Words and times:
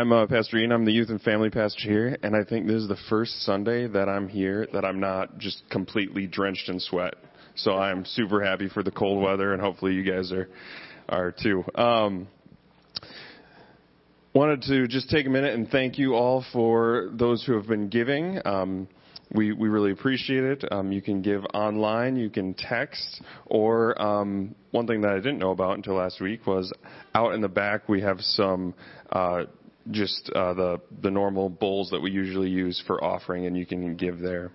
I'm 0.00 0.12
uh, 0.12 0.26
Pastor 0.26 0.56
Ian. 0.56 0.72
I'm 0.72 0.86
the 0.86 0.92
youth 0.92 1.10
and 1.10 1.20
family 1.20 1.50
pastor 1.50 1.82
here, 1.82 2.16
and 2.22 2.34
I 2.34 2.42
think 2.42 2.66
this 2.66 2.76
is 2.76 2.88
the 2.88 2.96
first 3.10 3.42
Sunday 3.42 3.86
that 3.86 4.08
I'm 4.08 4.28
here 4.28 4.66
that 4.72 4.82
I'm 4.82 4.98
not 4.98 5.36
just 5.36 5.62
completely 5.68 6.26
drenched 6.26 6.70
in 6.70 6.80
sweat. 6.80 7.16
So 7.54 7.76
I'm 7.76 8.06
super 8.06 8.42
happy 8.42 8.70
for 8.70 8.82
the 8.82 8.90
cold 8.90 9.22
weather, 9.22 9.52
and 9.52 9.60
hopefully 9.60 9.92
you 9.92 10.02
guys 10.02 10.32
are 10.32 10.48
are 11.10 11.32
too. 11.32 11.64
Um, 11.74 12.28
wanted 14.32 14.62
to 14.62 14.88
just 14.88 15.10
take 15.10 15.26
a 15.26 15.28
minute 15.28 15.52
and 15.52 15.68
thank 15.68 15.98
you 15.98 16.14
all 16.14 16.46
for 16.50 17.10
those 17.12 17.44
who 17.44 17.52
have 17.52 17.66
been 17.66 17.90
giving. 17.90 18.40
Um, 18.46 18.88
we, 19.32 19.52
we 19.52 19.68
really 19.68 19.92
appreciate 19.92 20.44
it. 20.44 20.64
Um, 20.72 20.90
you 20.90 21.02
can 21.02 21.22
give 21.22 21.44
online, 21.54 22.16
you 22.16 22.30
can 22.30 22.54
text, 22.54 23.22
or 23.46 24.00
um, 24.00 24.54
one 24.72 24.86
thing 24.86 25.02
that 25.02 25.12
I 25.12 25.16
didn't 25.16 25.38
know 25.38 25.52
about 25.52 25.76
until 25.76 25.94
last 25.94 26.20
week 26.20 26.46
was 26.46 26.72
out 27.14 27.34
in 27.34 27.40
the 27.40 27.48
back 27.48 27.88
we 27.88 28.00
have 28.00 28.20
some 28.20 28.74
uh, 29.12 29.44
just 29.90 30.30
uh, 30.34 30.54
the 30.54 30.80
the 31.02 31.10
normal 31.10 31.48
bowls 31.48 31.90
that 31.90 32.00
we 32.00 32.10
usually 32.10 32.50
use 32.50 32.82
for 32.86 33.02
offering, 33.02 33.46
and 33.46 33.56
you 33.56 33.66
can 33.66 33.96
give 33.96 34.18
there. 34.18 34.50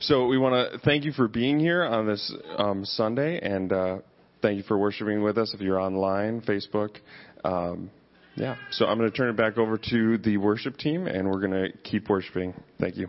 So 0.00 0.26
we 0.26 0.38
want 0.38 0.72
to 0.72 0.78
thank 0.80 1.04
you 1.04 1.12
for 1.12 1.28
being 1.28 1.58
here 1.58 1.84
on 1.84 2.06
this 2.06 2.34
um, 2.56 2.84
Sunday, 2.84 3.38
and 3.40 3.72
uh, 3.72 3.98
thank 4.42 4.56
you 4.56 4.62
for 4.62 4.78
worshiping 4.78 5.22
with 5.22 5.38
us. 5.38 5.52
If 5.54 5.60
you're 5.60 5.80
online, 5.80 6.40
Facebook. 6.42 6.96
Um, 7.44 7.90
yeah, 8.34 8.56
so 8.70 8.86
I'm 8.86 8.98
going 8.98 9.10
to 9.10 9.16
turn 9.16 9.30
it 9.30 9.36
back 9.36 9.56
over 9.56 9.78
to 9.78 10.18
the 10.18 10.36
worship 10.36 10.76
team, 10.76 11.06
and 11.06 11.26
we're 11.26 11.40
going 11.40 11.70
to 11.70 11.78
keep 11.84 12.08
worshiping. 12.10 12.52
Thank 12.78 12.96
you. 12.96 13.08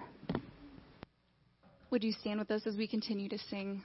Would 1.89 2.03
you 2.03 2.13
stand 2.13 2.39
with 2.39 2.51
us 2.51 2.65
as 2.65 2.75
we 2.77 2.87
continue 2.87 3.27
to 3.29 3.37
sing? 3.49 3.83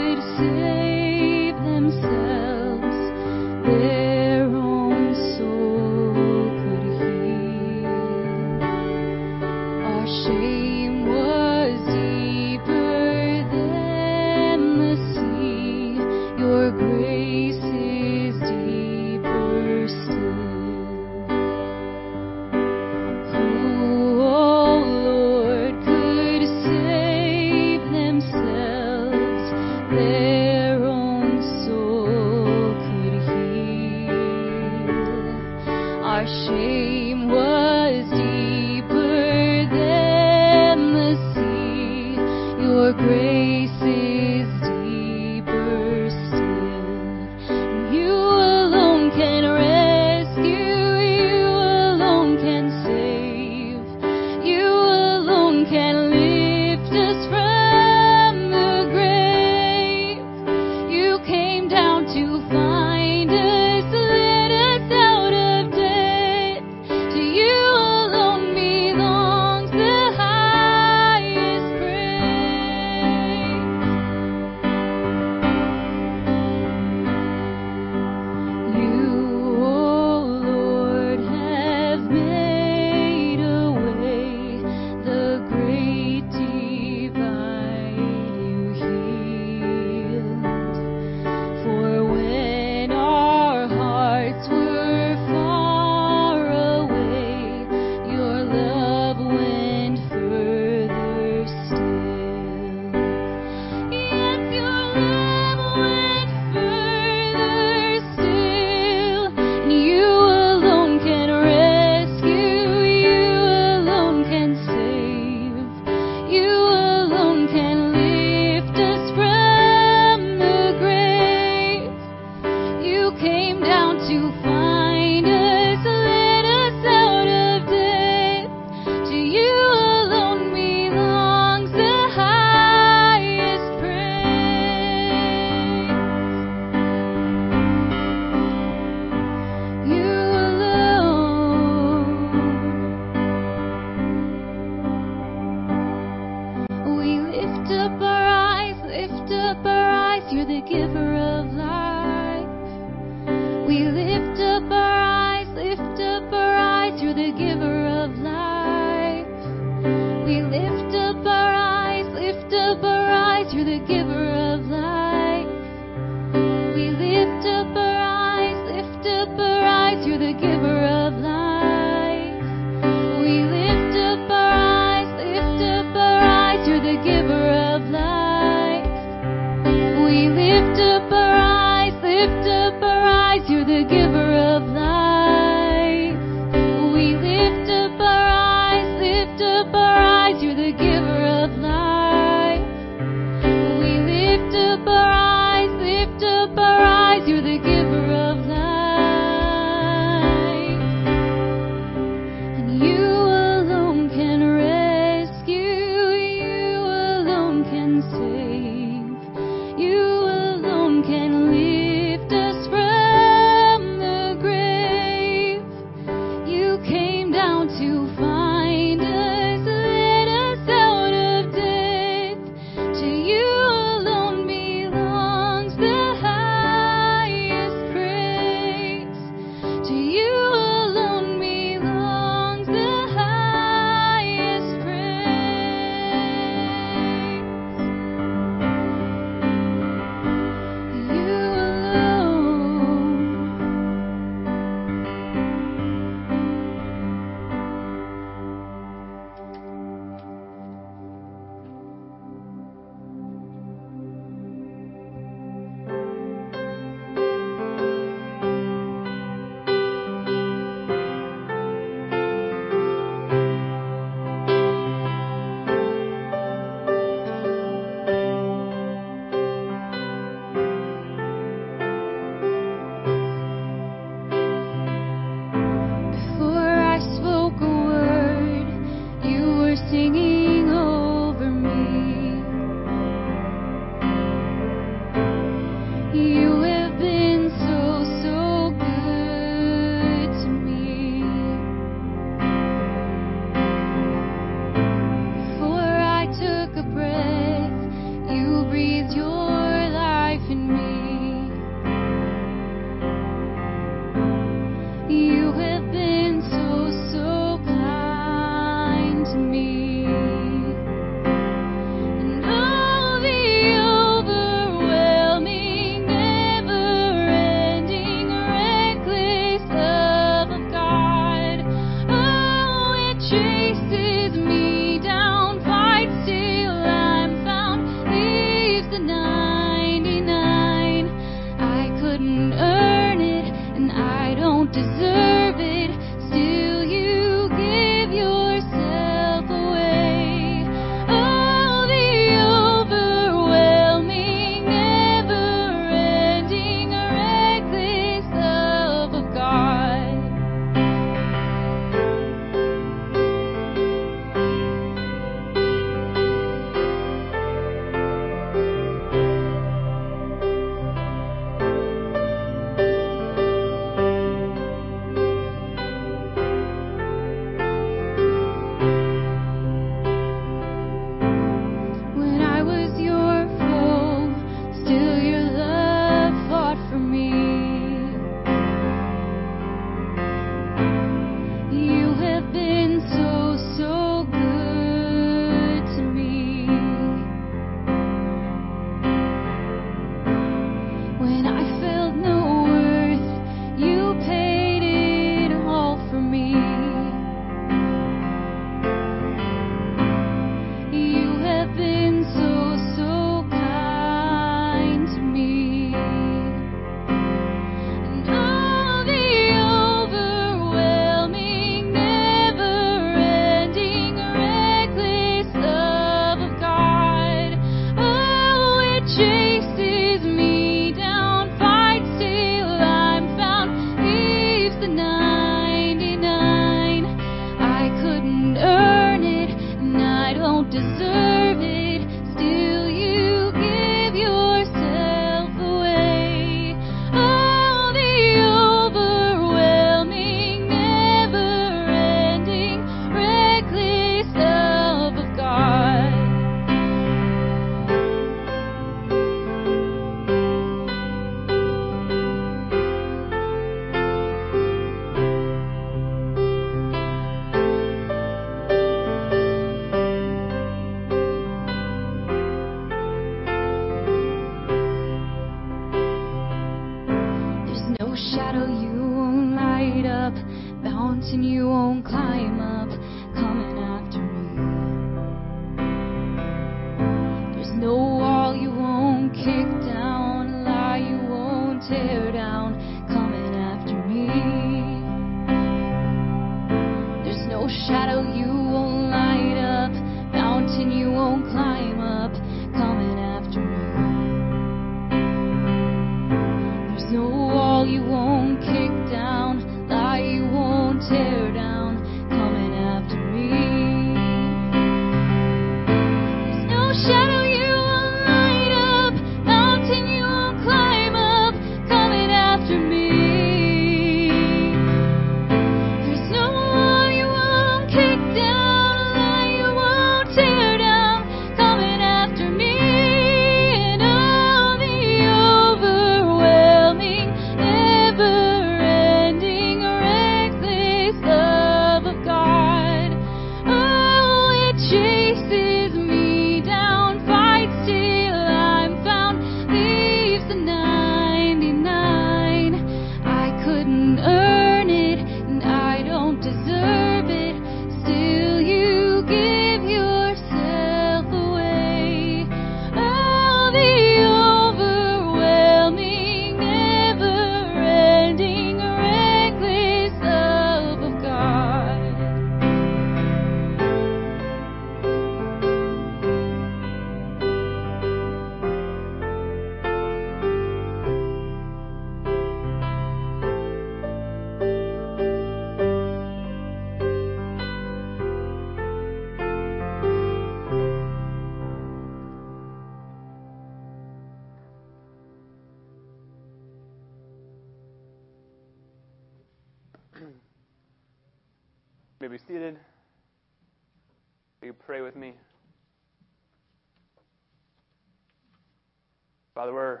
Father, 599.56 599.72
we're 599.72 600.00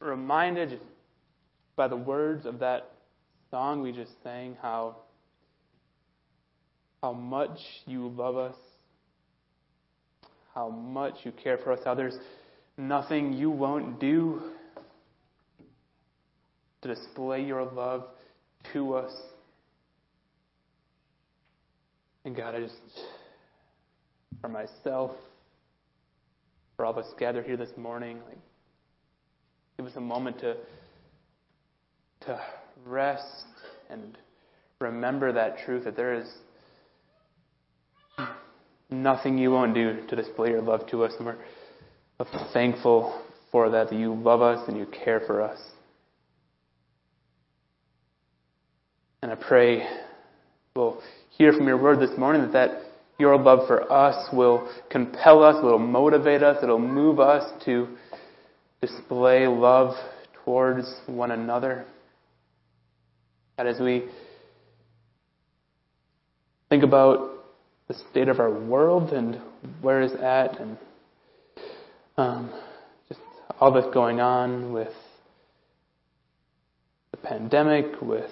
reminded 0.00 0.80
by 1.76 1.86
the 1.86 1.94
words 1.94 2.44
of 2.44 2.58
that 2.58 2.90
song 3.52 3.82
we 3.82 3.92
just 3.92 4.10
sang 4.24 4.56
how 4.60 4.96
how 7.00 7.12
much 7.12 7.60
you 7.86 8.08
love 8.08 8.36
us, 8.36 8.56
how 10.56 10.70
much 10.70 11.14
you 11.22 11.30
care 11.30 11.56
for 11.56 11.70
us, 11.70 11.78
how 11.84 11.94
there's 11.94 12.18
nothing 12.76 13.32
you 13.32 13.48
won't 13.48 14.00
do 14.00 14.42
to 16.82 16.92
display 16.92 17.44
your 17.44 17.64
love 17.64 18.06
to 18.72 18.94
us. 18.94 19.12
And 22.24 22.34
God, 22.34 22.56
I 22.56 22.60
just, 22.60 22.74
for 24.40 24.48
myself, 24.48 25.12
for 26.82 26.86
all 26.86 26.98
of 26.98 26.98
us 26.98 27.14
gathered 27.16 27.46
here 27.46 27.56
this 27.56 27.70
morning, 27.76 28.18
like, 28.26 28.38
give 29.76 29.86
us 29.86 29.92
a 29.94 30.00
moment 30.00 30.40
to 30.40 30.56
to 32.22 32.40
rest 32.84 33.44
and 33.88 34.18
remember 34.80 35.32
that 35.32 35.58
truth 35.64 35.84
that 35.84 35.94
there 35.94 36.12
is 36.14 36.26
nothing 38.90 39.38
you 39.38 39.52
won't 39.52 39.74
do 39.74 40.04
to 40.08 40.16
display 40.16 40.48
your 40.48 40.60
love 40.60 40.84
to 40.90 41.04
us, 41.04 41.12
and 41.18 41.26
we're 41.26 41.36
thankful 42.52 43.22
for 43.52 43.70
that, 43.70 43.88
that 43.90 43.96
you 43.96 44.12
love 44.12 44.42
us 44.42 44.66
and 44.66 44.76
you 44.76 44.86
care 44.86 45.20
for 45.24 45.40
us. 45.40 45.60
And 49.22 49.30
I 49.30 49.36
pray 49.36 49.86
we'll 50.74 51.00
hear 51.30 51.52
from 51.52 51.68
your 51.68 51.80
word 51.80 52.00
this 52.00 52.18
morning 52.18 52.42
that, 52.42 52.52
that 52.52 52.91
your 53.18 53.38
love 53.38 53.66
for 53.66 53.90
us 53.92 54.28
will 54.32 54.68
compel 54.90 55.42
us, 55.42 55.62
will 55.62 55.78
motivate 55.78 56.42
us, 56.42 56.58
it'll 56.62 56.78
move 56.78 57.20
us 57.20 57.50
to 57.64 57.88
display 58.80 59.46
love 59.46 59.94
towards 60.44 61.00
one 61.06 61.30
another. 61.30 61.84
And 63.58 63.68
as 63.68 63.78
we 63.78 64.08
think 66.68 66.82
about 66.82 67.44
the 67.88 67.94
state 68.10 68.28
of 68.28 68.40
our 68.40 68.50
world 68.50 69.12
and 69.12 69.40
where 69.82 70.02
it's 70.02 70.14
at 70.14 70.58
and 70.58 70.78
um, 72.16 72.52
just 73.08 73.20
all 73.60 73.72
that's 73.72 73.92
going 73.92 74.20
on 74.20 74.72
with 74.72 74.92
the 77.10 77.18
pandemic, 77.18 78.00
with 78.00 78.30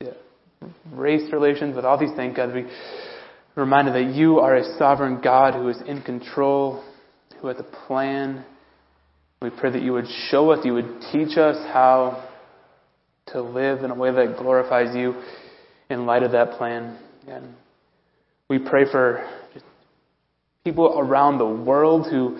the 0.00 0.14
race 0.92 1.32
relations, 1.32 1.76
with 1.76 1.84
all 1.84 1.98
these 1.98 2.14
things, 2.16 2.36
God, 2.36 2.54
we 2.54 2.64
reminded 3.54 3.94
that 3.94 4.14
you 4.14 4.40
are 4.40 4.56
a 4.56 4.76
sovereign 4.78 5.20
God 5.22 5.54
who 5.54 5.68
is 5.68 5.80
in 5.86 6.02
control, 6.02 6.84
who 7.40 7.48
has 7.48 7.56
a 7.58 7.86
plan. 7.86 8.44
We 9.42 9.50
pray 9.50 9.70
that 9.70 9.82
you 9.82 9.92
would 9.92 10.08
show 10.30 10.50
us, 10.50 10.64
you 10.64 10.74
would 10.74 11.00
teach 11.12 11.36
us 11.36 11.56
how 11.72 12.28
to 13.28 13.42
live 13.42 13.82
in 13.84 13.90
a 13.90 13.94
way 13.94 14.10
that 14.12 14.36
glorifies 14.38 14.94
you 14.94 15.22
in 15.90 16.06
light 16.06 16.22
of 16.22 16.32
that 16.32 16.52
plan. 16.52 16.98
And 17.28 17.54
we 18.48 18.58
pray 18.58 18.84
for 18.90 19.28
people 20.64 20.98
around 20.98 21.38
the 21.38 21.46
world 21.46 22.06
who 22.10 22.38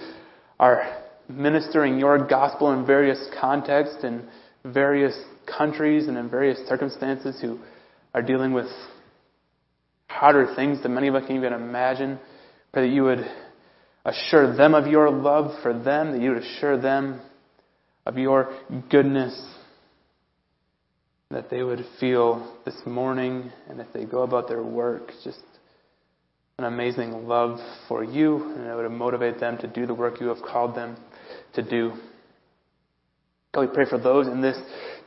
are 0.59 1.03
ministering 1.29 1.99
your 1.99 2.27
gospel 2.27 2.73
in 2.73 2.87
various 2.87 3.19
contexts 3.41 4.03
and 4.03 4.25
various 4.65 5.19
countries 5.47 6.09
and 6.09 6.17
in 6.17 6.31
various 6.31 6.59
circumstances 6.69 7.39
who 7.41 7.59
are 8.15 8.23
dealing 8.23 8.53
with 8.53 8.69
harder 10.09 10.55
things 10.55 10.83
than 10.83 10.95
many 10.95 11.09
of 11.09 11.15
us 11.15 11.27
can 11.27 11.37
even 11.37 11.53
imagine. 11.53 12.19
Pray 12.73 12.89
that 12.89 12.95
you 12.95 13.03
would 13.03 13.27
assure 14.05 14.57
them 14.57 14.75
of 14.75 14.87
your 14.87 15.11
love 15.11 15.51
for 15.63 15.73
them, 15.73 16.13
that 16.13 16.21
you 16.21 16.31
would 16.31 16.43
assure 16.43 16.81
them 16.81 17.21
of 18.07 18.17
your 18.17 18.57
goodness, 18.91 19.39
that 21.31 21.51
they 21.51 21.63
would 21.63 21.85
feel 21.99 22.57
this 22.65 22.77
morning 22.87 23.51
and 23.69 23.81
if 23.81 23.87
they 23.93 24.05
go 24.05 24.23
about 24.23 24.49
their 24.49 24.63
work 24.63 25.11
just 25.25 25.41
an 26.59 26.65
amazing 26.65 27.27
love 27.27 27.59
for 27.89 28.05
you, 28.05 28.55
and 28.55 28.67
it 28.67 28.77
would 28.77 28.89
motivate 28.93 29.41
them 29.41 29.59
to 29.59 29.67
do 29.67 29.87
the 29.87 29.95
work 29.95 30.21
you 30.21 30.29
have 30.29 30.41
called 30.41 30.77
them 30.77 30.97
to 31.55 31.69
do. 31.69 31.93
God, 33.53 33.63
we 33.63 33.75
pray 33.75 33.87
for 33.89 33.99
those 33.99 34.29
in 34.29 34.41
this 34.41 34.57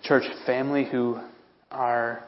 church 0.03 0.23
family 0.45 0.83
who 0.83 1.17
are 1.71 2.23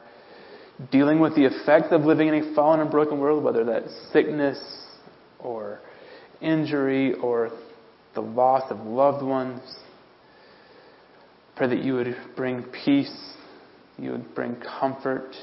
dealing 0.90 1.20
with 1.20 1.34
the 1.34 1.44
effects 1.44 1.88
of 1.90 2.02
living 2.02 2.28
in 2.28 2.34
a 2.34 2.54
fallen 2.54 2.80
and 2.80 2.90
broken 2.90 3.18
world, 3.18 3.44
whether 3.44 3.64
that's 3.64 3.90
sickness 4.12 4.58
or 5.38 5.80
injury 6.40 7.14
or 7.14 7.50
the 8.14 8.20
loss 8.20 8.70
of 8.70 8.78
loved 8.80 9.24
ones. 9.24 9.60
Pray 11.56 11.68
that 11.68 11.84
you 11.84 11.94
would 11.94 12.16
bring 12.36 12.64
peace, 12.84 13.34
you 13.98 14.12
would 14.12 14.34
bring 14.34 14.56
comfort, 14.80 15.34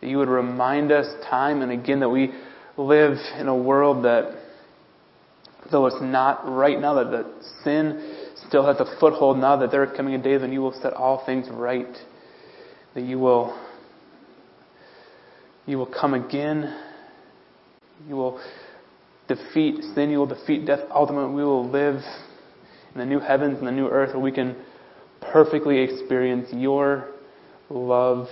that 0.00 0.08
you 0.08 0.18
would 0.18 0.28
remind 0.28 0.90
us 0.90 1.06
time 1.30 1.62
and 1.62 1.70
again 1.70 2.00
that 2.00 2.08
we 2.08 2.32
live 2.76 3.16
in 3.38 3.48
a 3.48 3.56
world 3.56 4.04
that 4.04 4.36
though 5.70 5.86
it's 5.86 6.00
not 6.00 6.48
right 6.48 6.80
now, 6.80 6.94
that 6.94 7.10
the 7.10 7.24
sin 7.64 8.28
still 8.46 8.66
has 8.66 8.78
a 8.80 8.98
foothold 9.00 9.38
now, 9.38 9.56
that 9.56 9.70
there 9.70 9.84
is 9.84 9.96
coming 9.96 10.14
a 10.14 10.22
day 10.22 10.36
when 10.36 10.52
you 10.52 10.60
will 10.60 10.78
set 10.80 10.92
all 10.92 11.24
things 11.24 11.48
right, 11.50 11.96
that 12.94 13.02
you 13.02 13.18
will 13.18 13.58
you 15.66 15.78
will 15.78 15.86
come 15.86 16.14
again, 16.14 16.80
you 18.08 18.16
will 18.16 18.40
defeat 19.28 19.82
sin, 19.94 20.10
you 20.10 20.18
will 20.18 20.26
defeat 20.26 20.66
death. 20.66 20.80
Ultimately, 20.94 21.34
we 21.34 21.44
will 21.44 21.68
live 21.68 22.00
in 22.94 23.00
the 23.00 23.06
new 23.06 23.20
heavens 23.20 23.58
and 23.58 23.66
the 23.66 23.72
new 23.72 23.88
earth 23.88 24.14
where 24.14 24.22
we 24.22 24.32
can 24.32 24.56
perfectly 25.32 25.78
experience 25.78 26.48
your 26.52 27.08
love 27.68 28.28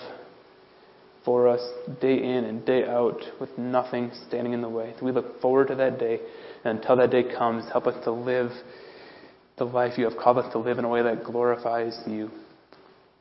for 1.25 1.49
us 1.49 1.61
day 2.01 2.17
in 2.17 2.45
and 2.45 2.65
day 2.67 2.85
out 2.85 3.21
with 3.41 3.57
nothing 3.59 4.11
standing 4.29 4.53
in 4.53 4.61
the 4.61 4.69
way. 4.69 4.95
So 4.99 5.07
we 5.07 5.13
look 5.13 5.41
forward 5.41 5.69
to 5.69 5.75
that 5.77 5.99
day. 5.99 6.21
And 6.65 6.79
until 6.79 6.97
that 6.97 7.11
day 7.11 7.25
comes, 7.37 7.65
help 7.73 7.87
us 7.87 8.03
to 8.05 8.13
live 8.13 8.51
the 9.57 9.65
life 9.65 9.97
you 9.97 10.05
have 10.05 10.19
called 10.19 10.39
us 10.39 10.53
to 10.53 10.59
live 10.59 10.79
in 10.79 10.85
a 10.85 10.89
way 10.89 11.03
that 11.03 11.25
glorifies 11.25 11.99
you. 12.07 12.31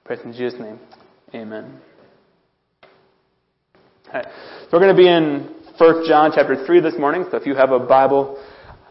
Praise 0.03 0.19
in 0.25 0.33
Jesus' 0.33 0.59
name. 0.59 0.79
Amen. 1.33 1.79
So 4.13 4.19
we're 4.71 4.79
going 4.79 4.95
to 4.95 5.01
be 5.01 5.07
in 5.07 5.49
1 5.79 6.07
John 6.07 6.31
chapter 6.35 6.67
3 6.67 6.81
this 6.81 6.93
morning. 6.99 7.25
So 7.31 7.37
if 7.37 7.47
you 7.47 7.55
have 7.55 7.71
a 7.71 7.79
Bible, 7.79 8.39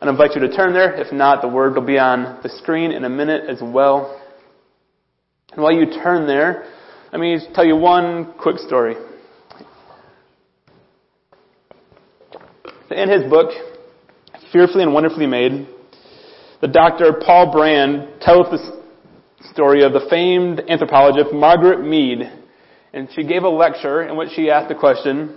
I 0.01 0.09
invite 0.09 0.33
you 0.35 0.41
to 0.41 0.53
turn 0.53 0.73
there. 0.73 0.95
If 0.95 1.13
not, 1.13 1.43
the 1.43 1.49
word 1.49 1.77
will 1.77 1.87
be 1.87 1.97
on 1.97 2.41
the 2.43 2.49
screen 2.49 2.91
in 2.91 3.05
a 3.05 3.09
minute 3.09 3.49
as 3.49 3.61
well. 3.63 4.21
And 5.53 5.63
while 5.63 5.71
you 5.71 5.87
turn 6.03 6.27
there, 6.27 6.65
let 7.13 7.21
me 7.21 7.39
tell 7.55 7.65
you 7.65 7.77
one 7.77 8.35
quick 8.37 8.59
story. 8.59 8.97
In 12.91 13.09
his 13.09 13.31
book, 13.31 13.53
Fearfully 14.53 14.83
and 14.83 14.93
Wonderfully 14.93 15.29
Made, 15.29 15.69
the 16.61 16.69
doctor 16.69 17.13
Paul 17.25 17.53
Brand 17.53 18.21
tells 18.21 18.51
the 18.51 18.83
story 19.53 19.85
of 19.85 19.93
the 19.93 20.05
famed 20.11 20.63
anthropologist 20.69 21.33
Margaret 21.33 21.81
Mead. 21.87 22.42
And 22.93 23.09
she 23.15 23.25
gave 23.25 23.43
a 23.43 23.49
lecture 23.49 24.03
in 24.03 24.17
which 24.17 24.31
she 24.37 24.51
asked 24.51 24.69
the 24.69 24.75
question, 24.75 25.37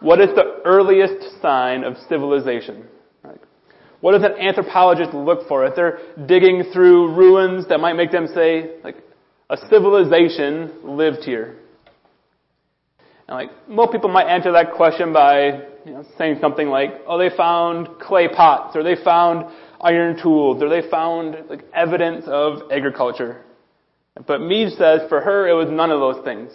what 0.00 0.20
is 0.20 0.28
the 0.34 0.60
earliest 0.64 1.40
sign 1.40 1.84
of 1.84 1.96
civilization? 2.08 2.86
What 4.02 4.12
does 4.12 4.24
an 4.24 4.32
anthropologist 4.32 5.14
look 5.14 5.46
for 5.46 5.64
if 5.64 5.76
they're 5.76 6.00
digging 6.26 6.64
through 6.72 7.14
ruins 7.14 7.68
that 7.68 7.78
might 7.78 7.92
make 7.92 8.10
them 8.10 8.26
say, 8.34 8.72
like, 8.82 8.96
a 9.48 9.56
civilization 9.70 10.72
lived 10.82 11.22
here? 11.22 11.56
And 13.28 13.36
like, 13.36 13.50
most 13.68 13.92
people 13.92 14.10
might 14.10 14.26
answer 14.26 14.50
that 14.52 14.72
question 14.72 15.12
by 15.12 15.62
you 15.86 15.92
know, 15.92 16.04
saying 16.18 16.38
something 16.40 16.66
like, 16.66 16.90
oh, 17.06 17.16
they 17.16 17.34
found 17.36 17.88
clay 18.00 18.26
pots, 18.26 18.74
or 18.74 18.82
they 18.82 18.96
found 19.04 19.46
iron 19.80 20.20
tools, 20.20 20.60
or 20.60 20.68
they 20.68 20.88
found 20.90 21.36
like, 21.48 21.64
evidence 21.72 22.24
of 22.26 22.72
agriculture. 22.72 23.44
But 24.26 24.40
Mead 24.40 24.70
says 24.76 25.00
for 25.08 25.20
her 25.20 25.48
it 25.48 25.54
was 25.54 25.68
none 25.70 25.90
of 25.90 26.00
those 26.00 26.24
things. 26.24 26.50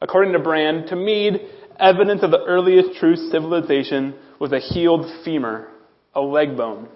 According 0.00 0.32
to 0.34 0.38
Brand, 0.38 0.88
to 0.88 0.96
Mead, 0.96 1.40
evidence 1.78 2.22
of 2.22 2.30
the 2.30 2.44
earliest 2.44 2.98
true 2.98 3.16
civilization 3.16 4.14
was 4.38 4.52
a 4.52 4.60
healed 4.60 5.06
femur, 5.24 5.68
a 6.14 6.20
leg 6.20 6.56
bone. 6.56 6.88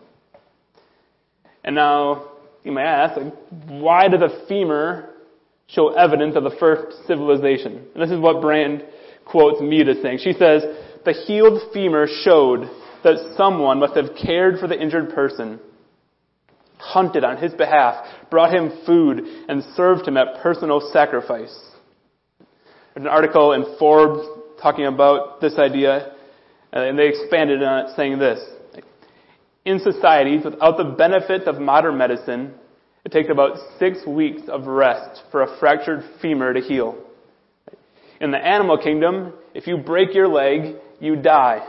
And 1.65 1.75
now, 1.75 2.29
you 2.65 2.73
may 2.73 2.83
ask, 2.83 3.21
why 3.69 4.09
does 4.09 4.21
a 4.21 4.47
femur 4.47 5.11
show 5.67 5.89
evidence 5.95 6.37
of 6.37 6.45
the 6.45 6.57
first 6.61 7.07
civilization? 7.07 7.87
And 7.95 8.03
this 8.03 8.11
is 8.11 8.21
what 8.21 8.41
Brand 8.41 8.85
quotes 9.25 9.61
Mead 9.61 9.89
as 9.89 10.01
saying. 10.03 10.19
She 10.23 10.33
says, 10.33 10.63
the 11.05 11.13
healed 11.27 11.61
femur 11.73 12.07
showed 12.23 12.69
that 13.03 13.35
someone 13.37 13.81
must 13.81 13.97
have 13.97 14.11
cared 14.25 14.61
for 14.61 14.69
the 14.69 14.81
injured 14.81 15.13
person, 15.15 15.59
hunted 16.83 17.23
on 17.23 17.37
his 17.37 17.55
behalf, 17.55 18.05
brought 18.29 18.53
him 18.53 18.73
food, 18.85 19.25
and 19.49 19.63
served 19.77 20.07
him 20.07 20.17
at 20.17 20.43
personal 20.43 20.81
sacrifice. 20.93 21.57
There's 22.95 23.07
an 23.07 23.07
article 23.07 23.53
in 23.53 23.77
Forbes 23.79 24.27
talking 24.61 24.87
about 24.87 25.41
this 25.41 25.55
idea, 25.59 26.13
uh, 26.75 26.81
and 26.81 26.99
they 26.99 27.09
expanded 27.09 27.63
on 27.63 27.87
it 27.87 27.97
saying 27.97 28.19
this. 28.19 28.41
In 29.65 29.79
societies 29.79 30.45
without 30.45 30.77
the 30.77 30.85
benefit 30.85 31.43
of 31.43 31.61
modern 31.61 31.97
medicine, 31.97 32.55
it 33.05 33.13
takes 33.13 33.31
about 33.31 33.57
six 33.79 34.05
weeks 34.07 34.43
of 34.49 34.67
rest 34.67 35.23
for 35.31 35.43
a 35.43 35.59
fractured 35.59 36.03
femur 36.21 36.53
to 36.53 36.61
heal. 36.61 36.97
In 38.21 38.33
the 38.33 38.39
animal 38.39 38.77
kingdom, 38.77 39.33
if 39.55 39.67
you 39.67 39.77
break 39.77 40.15
your 40.15 40.29
leg, 40.29 40.77
you 41.01 41.17
die. 41.17 41.67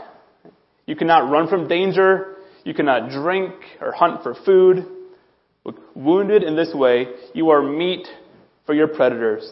You 0.86 0.96
cannot 0.96 1.30
run 1.30 1.48
from 1.48 1.68
danger. 1.68 2.36
You 2.64 2.74
cannot 2.74 3.10
drink 3.10 3.52
or 3.80 3.92
hunt 3.92 4.22
for 4.22 4.34
food. 4.44 4.86
Wounded 5.94 6.42
in 6.42 6.56
this 6.56 6.74
way, 6.74 7.06
you 7.32 7.50
are 7.50 7.62
meat 7.62 8.06
for 8.66 8.74
your 8.74 8.88
predators. 8.88 9.50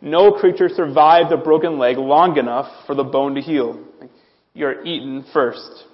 No 0.00 0.32
creature 0.32 0.68
survives 0.68 1.32
a 1.32 1.36
broken 1.36 1.78
leg 1.78 1.96
long 1.96 2.36
enough 2.36 2.70
for 2.86 2.94
the 2.94 3.04
bone 3.04 3.34
to 3.34 3.40
heal. 3.40 3.82
You 4.52 4.66
are 4.66 4.84
eaten 4.84 5.24
first. 5.32 5.84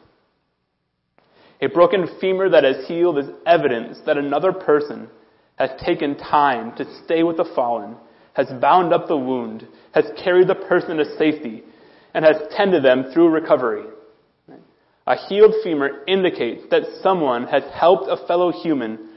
A 1.63 1.69
broken 1.69 2.09
femur 2.21 2.49
that 2.51 2.65
has 2.65 2.87
healed 2.87 3.19
is 3.19 3.27
evidence 3.47 3.99
that 4.07 4.19
another 4.19 4.53
person 4.53 5.09
has 5.57 5.71
taken 5.85 6.17
time 6.17 6.75
to 6.77 6.87
stay 7.05 7.23
with 7.23 7.37
the 7.37 7.51
fallen, 7.55 7.97
has 8.33 8.49
bound 8.61 8.93
up 8.93 9.09
the 9.09 9.17
wound, 9.17 9.67
has 9.93 10.07
carried 10.23 10.49
the 10.49 10.55
person 10.55 10.97
to 10.97 11.17
safety, 11.17 11.63
and 12.15 12.25
has 12.25 12.37
tended 12.57 12.83
them 12.83 13.11
through 13.13 13.29
recovery. 13.29 13.85
A 15.07 15.17
healed 15.29 15.55
femur 15.63 16.03
indicates 16.07 16.65
that 16.71 16.83
someone 17.03 17.47
has 17.47 17.63
helped 17.75 18.09
a 18.09 18.27
fellow 18.27 18.51
human 18.53 19.10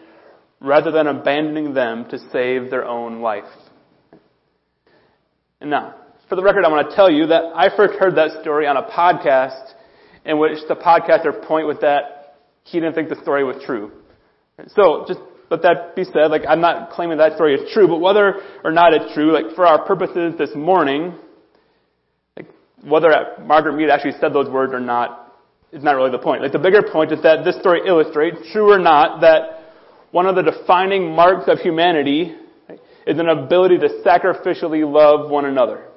rather 0.63 0.91
than 0.91 1.07
abandoning 1.07 1.73
them 1.73 2.09
to 2.09 2.17
save 2.31 2.71
their 2.71 2.85
own 2.85 3.19
life. 3.21 3.43
And 5.59 5.69
now, 5.69 5.95
for 6.29 6.35
the 6.35 6.43
record, 6.43 6.63
I 6.65 6.69
want 6.69 6.89
to 6.89 6.95
tell 6.95 7.11
you 7.11 7.27
that 7.27 7.43
I 7.53 7.67
first 7.75 7.99
heard 7.99 8.15
that 8.15 8.41
story 8.41 8.65
on 8.65 8.77
a 8.77 8.83
podcast 8.83 9.73
in 10.25 10.39
which 10.39 10.57
the 10.69 10.75
podcaster 10.75 11.45
point 11.45 11.67
with 11.67 11.81
that 11.81 12.37
he 12.63 12.79
didn't 12.79 12.95
think 12.95 13.09
the 13.09 13.21
story 13.21 13.43
was 13.43 13.61
true. 13.65 13.91
So, 14.67 15.03
just 15.05 15.19
let 15.49 15.61
that 15.63 15.95
be 15.97 16.05
said, 16.05 16.31
like, 16.31 16.43
I'm 16.47 16.61
not 16.61 16.91
claiming 16.91 17.17
that 17.17 17.35
story 17.35 17.55
is 17.55 17.73
true, 17.73 17.87
but 17.87 17.99
whether 17.99 18.35
or 18.63 18.71
not 18.71 18.93
it's 18.93 19.13
true, 19.13 19.33
like, 19.33 19.53
for 19.55 19.65
our 19.65 19.85
purposes 19.85 20.33
this 20.37 20.51
morning, 20.55 21.13
like, 22.37 22.47
whether 22.83 23.09
Margaret 23.41 23.73
Mead 23.73 23.89
actually 23.89 24.13
said 24.21 24.33
those 24.33 24.49
words 24.49 24.71
or 24.73 24.79
not 24.79 25.35
is 25.73 25.83
not 25.83 25.95
really 25.97 26.11
the 26.11 26.19
point. 26.19 26.41
Like, 26.41 26.53
the 26.53 26.59
bigger 26.59 26.83
point 26.89 27.11
is 27.11 27.21
that 27.23 27.43
this 27.43 27.57
story 27.59 27.81
illustrates, 27.85 28.37
true 28.53 28.71
or 28.71 28.79
not, 28.79 29.19
that 29.21 29.62
one 30.13 30.27
of 30.27 30.35
the 30.35 30.43
defining 30.43 31.11
marks 31.11 31.45
of 31.47 31.57
humanity 31.57 32.35
is 33.07 33.17
an 33.17 33.29
ability 33.29 33.79
to 33.79 33.89
sacrificially 34.05 34.89
love 34.89 35.31
one 35.31 35.45
another. 35.45 35.87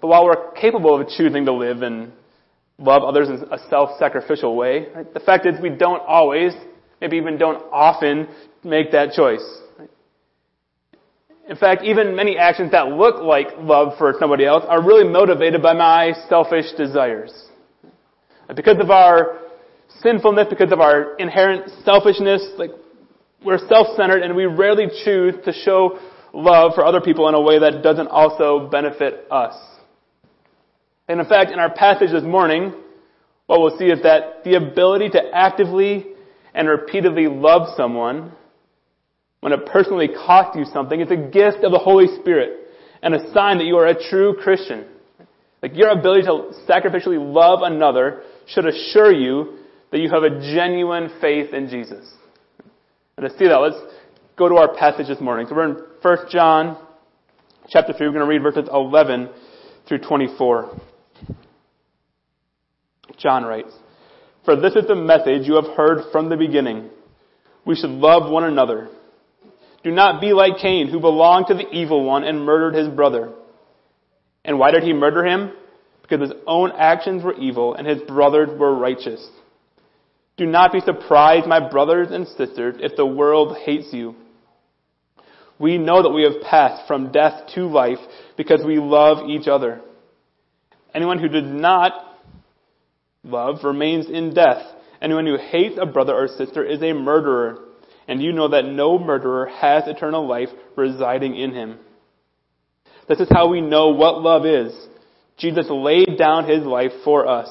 But 0.00 0.06
while 0.06 0.24
we're 0.24 0.52
capable 0.52 0.98
of 0.98 1.06
choosing 1.08 1.44
to 1.44 1.52
live 1.52 1.82
and 1.82 2.12
love 2.78 3.02
others 3.02 3.28
in 3.28 3.46
a 3.52 3.58
self-sacrificial 3.68 4.56
way, 4.56 4.86
the 5.12 5.20
fact 5.20 5.44
is 5.44 5.60
we 5.60 5.68
don't 5.68 6.02
always, 6.08 6.54
maybe 7.02 7.18
even 7.18 7.36
don't 7.36 7.62
often, 7.70 8.26
make 8.64 8.90
that 8.92 9.12
choice. 9.12 9.44
In 11.46 11.56
fact, 11.56 11.84
even 11.84 12.16
many 12.16 12.38
actions 12.38 12.70
that 12.70 12.88
look 12.88 13.22
like 13.22 13.48
love 13.58 13.98
for 13.98 14.14
somebody 14.18 14.46
else 14.46 14.64
are 14.66 14.82
really 14.82 15.06
motivated 15.06 15.60
by 15.60 15.74
my 15.74 16.14
selfish 16.30 16.72
desires. 16.74 17.34
Because 18.56 18.78
of 18.80 18.90
our 18.90 19.41
sinfulness, 20.00 20.46
because 20.48 20.72
of 20.72 20.80
our 20.80 21.16
inherent 21.16 21.70
selfishness, 21.84 22.42
like 22.56 22.70
we're 23.44 23.58
self-centered 23.68 24.22
and 24.22 24.34
we 24.36 24.46
rarely 24.46 24.86
choose 25.04 25.34
to 25.44 25.52
show 25.52 25.98
love 26.32 26.72
for 26.74 26.84
other 26.84 27.00
people 27.00 27.28
in 27.28 27.34
a 27.34 27.40
way 27.40 27.58
that 27.58 27.82
doesn't 27.82 28.08
also 28.08 28.68
benefit 28.70 29.26
us. 29.30 29.54
And 31.08 31.20
in 31.20 31.26
fact, 31.26 31.50
in 31.50 31.58
our 31.58 31.72
passage 31.72 32.10
this 32.10 32.22
morning, 32.22 32.72
what 33.46 33.60
we'll 33.60 33.76
see 33.76 33.86
is 33.86 34.02
that 34.02 34.44
the 34.44 34.54
ability 34.54 35.10
to 35.10 35.20
actively 35.34 36.06
and 36.54 36.68
repeatedly 36.68 37.26
love 37.26 37.68
someone 37.76 38.32
when 39.40 39.52
it 39.52 39.66
personally 39.66 40.08
costs 40.08 40.56
you 40.56 40.64
something 40.72 41.00
is 41.00 41.10
a 41.10 41.16
gift 41.16 41.64
of 41.64 41.72
the 41.72 41.80
Holy 41.82 42.06
Spirit 42.20 42.68
and 43.02 43.14
a 43.14 43.32
sign 43.32 43.58
that 43.58 43.64
you 43.64 43.76
are 43.76 43.86
a 43.86 44.08
true 44.10 44.36
Christian. 44.40 44.86
Like 45.62 45.76
your 45.76 45.90
ability 45.90 46.22
to 46.22 46.52
sacrificially 46.68 47.18
love 47.18 47.60
another 47.62 48.22
should 48.46 48.66
assure 48.66 49.12
you 49.12 49.58
that 49.92 50.00
you 50.00 50.10
have 50.10 50.24
a 50.24 50.40
genuine 50.54 51.10
faith 51.20 51.54
in 51.54 51.68
Jesus. 51.68 52.12
And 53.16 53.28
to 53.28 53.38
see 53.38 53.46
that, 53.46 53.56
let's 53.56 53.76
go 54.36 54.48
to 54.48 54.56
our 54.56 54.74
passage 54.74 55.06
this 55.06 55.20
morning. 55.20 55.46
So 55.48 55.54
we're 55.54 55.68
in 55.68 55.84
1 56.02 56.18
John 56.30 56.84
chapter 57.68 57.92
3. 57.92 58.06
We're 58.08 58.12
going 58.12 58.24
to 58.24 58.28
read 58.28 58.42
verses 58.42 58.68
11 58.72 59.28
through 59.86 59.98
24. 59.98 60.80
John 63.18 63.44
writes, 63.44 63.72
For 64.44 64.56
this 64.56 64.74
is 64.74 64.86
the 64.88 64.96
message 64.96 65.46
you 65.46 65.54
have 65.54 65.76
heard 65.76 66.10
from 66.10 66.28
the 66.28 66.36
beginning. 66.36 66.90
We 67.64 67.76
should 67.76 67.90
love 67.90 68.28
one 68.28 68.44
another. 68.44 68.88
Do 69.84 69.92
not 69.92 70.20
be 70.20 70.32
like 70.32 70.58
Cain, 70.60 70.88
who 70.88 70.98
belonged 70.98 71.46
to 71.48 71.54
the 71.54 71.68
evil 71.70 72.04
one 72.04 72.24
and 72.24 72.44
murdered 72.44 72.74
his 72.74 72.88
brother. 72.88 73.32
And 74.44 74.58
why 74.58 74.72
did 74.72 74.82
he 74.82 74.92
murder 74.92 75.24
him? 75.24 75.52
because 76.12 76.28
his 76.28 76.38
own 76.46 76.72
actions 76.72 77.22
were 77.22 77.34
evil 77.34 77.74
and 77.74 77.86
his 77.86 78.02
brothers 78.02 78.50
were 78.58 78.74
righteous. 78.74 79.26
Do 80.36 80.46
not 80.46 80.72
be 80.72 80.80
surprised, 80.80 81.46
my 81.46 81.68
brothers 81.68 82.08
and 82.10 82.26
sisters, 82.26 82.76
if 82.80 82.96
the 82.96 83.06
world 83.06 83.56
hates 83.64 83.92
you. 83.92 84.14
We 85.58 85.78
know 85.78 86.02
that 86.02 86.10
we 86.10 86.22
have 86.24 86.42
passed 86.42 86.86
from 86.88 87.12
death 87.12 87.48
to 87.54 87.68
life 87.68 87.98
because 88.36 88.64
we 88.66 88.78
love 88.78 89.28
each 89.28 89.46
other. 89.46 89.80
Anyone 90.94 91.18
who 91.18 91.28
does 91.28 91.46
not 91.46 91.92
love 93.22 93.62
remains 93.62 94.08
in 94.08 94.34
death. 94.34 94.62
Anyone 95.00 95.26
who 95.26 95.36
hates 95.36 95.78
a 95.80 95.86
brother 95.86 96.14
or 96.14 96.28
sister 96.28 96.64
is 96.64 96.82
a 96.82 96.92
murderer, 96.92 97.58
and 98.08 98.22
you 98.22 98.32
know 98.32 98.48
that 98.48 98.64
no 98.64 98.98
murderer 98.98 99.46
has 99.46 99.84
eternal 99.86 100.26
life 100.26 100.48
residing 100.76 101.36
in 101.36 101.52
him. 101.52 101.78
This 103.08 103.20
is 103.20 103.28
how 103.30 103.48
we 103.48 103.60
know 103.60 103.90
what 103.90 104.22
love 104.22 104.46
is. 104.46 104.72
Jesus 105.38 105.66
laid 105.68 106.18
down 106.18 106.48
his 106.48 106.64
life 106.64 106.92
for 107.04 107.26
us, 107.26 107.48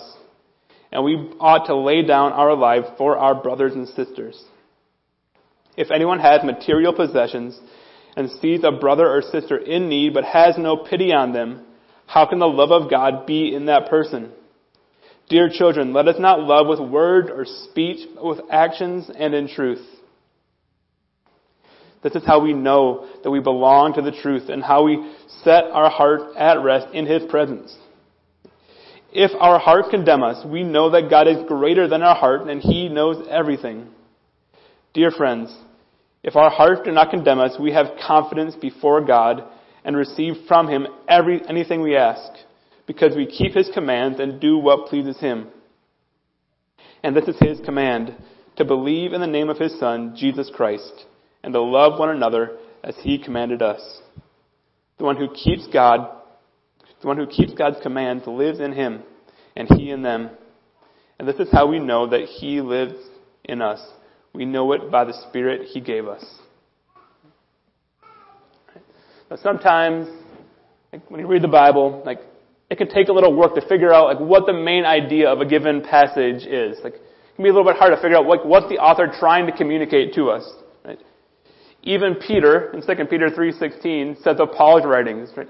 and 0.92 1.04
we 1.04 1.16
ought 1.40 1.68
to 1.68 1.76
lay 1.76 2.04
down 2.06 2.34
our 2.34 2.56
life 2.56 2.86
for 2.98 3.18
our 3.18 3.42
brothers 3.42 3.74
and 3.74 3.88
sisters. 3.88 4.44
If 5.78 5.90
anyone 5.90 6.20
has 6.20 6.44
material 6.44 6.94
possessions 6.94 7.60
and 8.16 8.30
sees 8.42 8.62
a 8.64 8.72
brother 8.72 9.08
or 9.08 9.22
sister 9.22 9.58
in 9.58 9.88
need 9.88 10.14
but 10.14 10.26
has 10.26 10.58
no 10.58 10.78
pity 10.78 11.14
on 11.14 11.32
them, 11.32 11.66
how 12.06 12.26
can 12.28 12.40
the 12.40 12.48
love 12.48 12.72
of 12.72 12.90
God 12.90 13.26
be 13.26 13.56
in 13.56 13.68
that 13.68 13.90
person? 13.90 14.32
Dear 15.30 15.50
children, 15.50 15.94
let 15.94 16.10
us 16.10 16.18
not 16.20 16.42
love 16.42 16.68
with 16.68 16.92
word 16.92 17.30
or 17.30 17.46
speech, 17.46 18.06
but 18.16 18.26
with 18.26 18.42
actions 18.52 19.10
and 19.18 19.34
in 19.34 19.48
truth. 19.48 19.86
This 22.04 22.16
is 22.16 22.26
how 22.26 22.42
we 22.42 22.52
know 22.52 23.08
that 23.24 23.32
we 23.32 23.40
belong 23.40 23.94
to 23.94 24.02
the 24.02 24.12
truth 24.12 24.50
and 24.50 24.62
how 24.62 24.84
we 24.84 25.14
set 25.44 25.66
our 25.66 25.90
heart 25.90 26.36
at 26.36 26.62
rest 26.62 26.88
in 26.94 27.06
His 27.06 27.24
presence. 27.30 27.74
If 29.12 29.32
our 29.40 29.60
heart 29.60 29.86
condemn 29.90 30.24
us, 30.24 30.46
we 30.46 30.64
know 30.64 30.92
that 30.92 31.10
God 31.10 31.28
is 31.28 31.48
greater 31.48 31.88
than 31.88 32.02
our 32.02 32.16
heart 32.16 32.48
and 32.48 32.62
He 32.62 32.88
knows 32.88 33.28
everything. 33.30 33.88
Dear 34.94 35.12
friends, 35.12 35.56
if 36.24 36.36
our 36.36 36.50
heart 36.50 36.86
do 36.86 36.92
not 36.92 37.10
condemn 37.10 37.40
us, 37.40 37.58
we 37.60 37.74
have 37.74 37.98
confidence 38.06 38.56
before 38.56 39.04
God 39.04 39.44
and 39.84 39.98
receive 39.98 40.36
from 40.48 40.68
Him 40.68 40.88
every, 41.08 41.42
anything 41.48 41.82
we 41.82 41.96
ask, 41.96 42.32
because 42.88 43.16
we 43.16 43.26
keep 43.26 43.54
His 43.54 43.70
commands 43.74 44.20
and 44.20 44.40
do 44.40 44.58
what 44.58 44.88
pleases 44.88 45.20
Him. 45.20 45.48
And 47.04 47.16
this 47.16 47.28
is 47.28 47.38
His 47.40 47.60
command, 47.66 48.16
to 48.58 48.66
believe 48.66 49.14
in 49.14 49.22
the 49.22 49.28
name 49.28 49.50
of 49.50 49.58
His 49.58 49.78
Son, 49.80 50.14
Jesus 50.16 50.52
Christ, 50.54 51.06
and 51.44 51.54
to 51.54 51.62
love 51.62 52.00
one 52.00 52.10
another 52.10 52.58
as 52.84 52.96
He 53.02 53.18
commanded 53.18 53.62
us. 53.62 53.82
The 55.00 55.04
one 55.04 55.18
who 55.18 55.34
keeps 55.34 55.68
God, 55.74 56.21
the 57.02 57.08
one 57.08 57.18
who 57.18 57.28
keeps 57.28 57.54
God's 57.54 57.78
commands 57.82 58.26
lives 58.28 58.60
in 58.60 58.74
Him, 58.74 59.04
and 59.56 59.68
He 59.68 59.92
in 59.92 60.02
them. 60.02 60.30
And 61.20 61.28
this 61.28 61.38
is 61.38 61.50
how 61.52 61.68
we 61.68 61.80
know 61.80 62.08
that 62.08 62.22
He 62.22 62.62
lives 62.62 62.96
in 63.44 63.62
us. 63.62 63.82
We 64.34 64.46
know 64.46 64.72
it 64.74 64.92
by 64.92 65.06
the 65.06 65.14
Spirit 65.30 65.68
He 65.72 65.82
gave 65.82 66.08
us. 66.08 66.24
Now 69.30 69.38
sometimes, 69.38 70.08
like 70.92 71.10
when 71.10 71.22
you 71.22 71.28
read 71.28 71.42
the 71.42 71.48
Bible, 71.48 72.04
like 72.06 72.20
it 72.70 72.78
can 72.78 72.90
take 72.90 73.08
a 73.08 73.14
little 73.14 73.36
work 73.36 73.56
to 73.56 73.62
figure 73.68 73.94
out 73.94 74.08
like 74.08 74.20
what 74.20 74.46
the 74.46 74.54
main 74.54 74.86
idea 74.86 75.30
of 75.30 75.40
a 75.42 75.46
given 75.46 75.82
passage 75.82 76.46
is. 76.46 76.78
Like 76.84 76.96
it 76.96 77.36
can 77.36 77.44
be 77.44 77.50
a 77.50 77.54
little 77.54 77.70
bit 77.70 77.78
hard 77.78 77.96
to 77.96 78.02
figure 78.02 78.18
out 78.18 78.26
like 78.26 78.44
what's 78.46 78.70
the 78.70 78.78
author 78.78 79.12
trying 79.20 79.46
to 79.46 79.56
communicate 79.56 80.14
to 80.16 80.30
us. 80.30 80.50
Right? 80.84 81.00
Even 81.84 82.16
Peter 82.16 82.72
in 82.74 82.82
2 82.82 83.06
Peter 83.10 83.30
3:16 83.30 84.22
says 84.22 84.40
of 84.40 84.52
Paul's 84.52 84.86
writings, 84.86 85.30
right? 85.36 85.50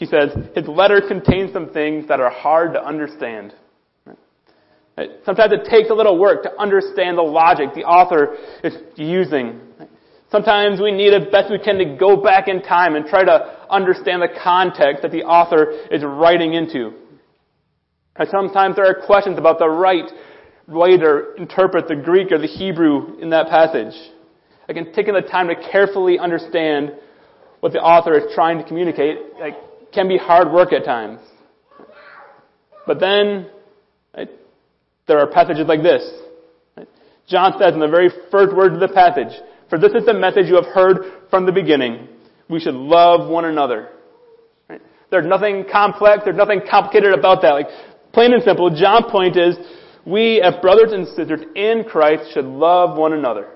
He 0.00 0.06
says 0.06 0.30
his 0.54 0.66
letter 0.66 1.02
contains 1.06 1.52
some 1.52 1.68
things 1.68 2.08
that 2.08 2.20
are 2.20 2.30
hard 2.30 2.72
to 2.72 2.82
understand. 2.82 3.52
Sometimes 5.26 5.52
it 5.52 5.68
takes 5.68 5.90
a 5.90 5.94
little 5.94 6.18
work 6.18 6.42
to 6.44 6.58
understand 6.58 7.18
the 7.18 7.22
logic 7.22 7.74
the 7.74 7.84
author 7.84 8.34
is 8.64 8.76
using. 8.96 9.60
Sometimes 10.32 10.80
we 10.80 10.90
need 10.90 11.12
as 11.12 11.30
best 11.30 11.50
we 11.50 11.58
can 11.58 11.76
to 11.76 11.96
go 11.98 12.16
back 12.16 12.48
in 12.48 12.62
time 12.62 12.94
and 12.94 13.04
try 13.04 13.24
to 13.24 13.56
understand 13.68 14.22
the 14.22 14.28
context 14.42 15.02
that 15.02 15.12
the 15.12 15.22
author 15.22 15.70
is 15.90 16.02
writing 16.02 16.54
into. 16.54 16.94
Sometimes 18.30 18.76
there 18.76 18.86
are 18.86 19.06
questions 19.06 19.36
about 19.36 19.58
the 19.58 19.68
right 19.68 20.10
way 20.66 20.96
to 20.96 21.34
interpret 21.36 21.88
the 21.88 21.96
Greek 21.96 22.32
or 22.32 22.38
the 22.38 22.46
Hebrew 22.46 23.18
in 23.20 23.28
that 23.30 23.48
passage. 23.48 23.94
Again, 24.66 24.92
taking 24.94 25.12
the 25.12 25.20
time 25.20 25.48
to 25.48 25.56
carefully 25.70 26.18
understand 26.18 26.92
what 27.60 27.72
the 27.72 27.80
author 27.80 28.16
is 28.16 28.34
trying 28.34 28.56
to 28.56 28.64
communicate 28.64 29.18
like, 29.38 29.56
can 29.92 30.08
be 30.08 30.16
hard 30.16 30.52
work 30.52 30.72
at 30.72 30.84
times. 30.84 31.20
But 32.86 33.00
then, 33.00 33.48
right, 34.16 34.28
there 35.06 35.18
are 35.18 35.26
passages 35.26 35.66
like 35.66 35.82
this. 35.82 36.02
John 37.28 37.54
says 37.60 37.74
in 37.74 37.80
the 37.80 37.88
very 37.88 38.10
first 38.30 38.54
words 38.54 38.74
of 38.74 38.80
the 38.80 38.88
passage, 38.88 39.32
For 39.68 39.78
this 39.78 39.92
is 39.92 40.04
the 40.04 40.14
message 40.14 40.46
you 40.46 40.56
have 40.56 40.66
heard 40.66 41.28
from 41.30 41.46
the 41.46 41.52
beginning. 41.52 42.08
We 42.48 42.58
should 42.58 42.74
love 42.74 43.30
one 43.30 43.44
another. 43.44 43.90
Right? 44.68 44.80
There's 45.10 45.26
nothing 45.26 45.64
complex, 45.70 46.22
there's 46.24 46.36
nothing 46.36 46.62
complicated 46.68 47.16
about 47.16 47.42
that. 47.42 47.50
Like, 47.50 47.68
plain 48.12 48.34
and 48.34 48.42
simple, 48.42 48.70
John's 48.70 49.06
point 49.10 49.36
is, 49.36 49.56
we 50.04 50.40
as 50.40 50.54
brothers 50.60 50.92
and 50.92 51.06
sisters 51.06 51.40
in 51.54 51.84
Christ 51.88 52.32
should 52.34 52.46
love 52.46 52.98
one 52.98 53.12
another. 53.12 53.48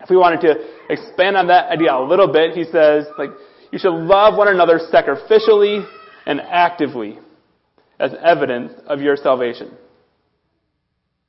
If 0.00 0.10
we 0.10 0.16
wanted 0.16 0.42
to 0.42 0.54
expand 0.90 1.36
on 1.36 1.48
that 1.48 1.70
idea 1.70 1.92
a 1.94 2.06
little 2.06 2.30
bit, 2.32 2.52
he 2.52 2.64
says, 2.64 3.06
like, 3.18 3.30
you 3.72 3.78
should 3.78 3.92
love 3.92 4.36
one 4.36 4.48
another 4.48 4.80
sacrificially 4.92 5.86
and 6.26 6.40
actively 6.40 7.18
as 7.98 8.12
evidence 8.22 8.72
of 8.86 9.00
your 9.00 9.16
salvation. 9.16 9.72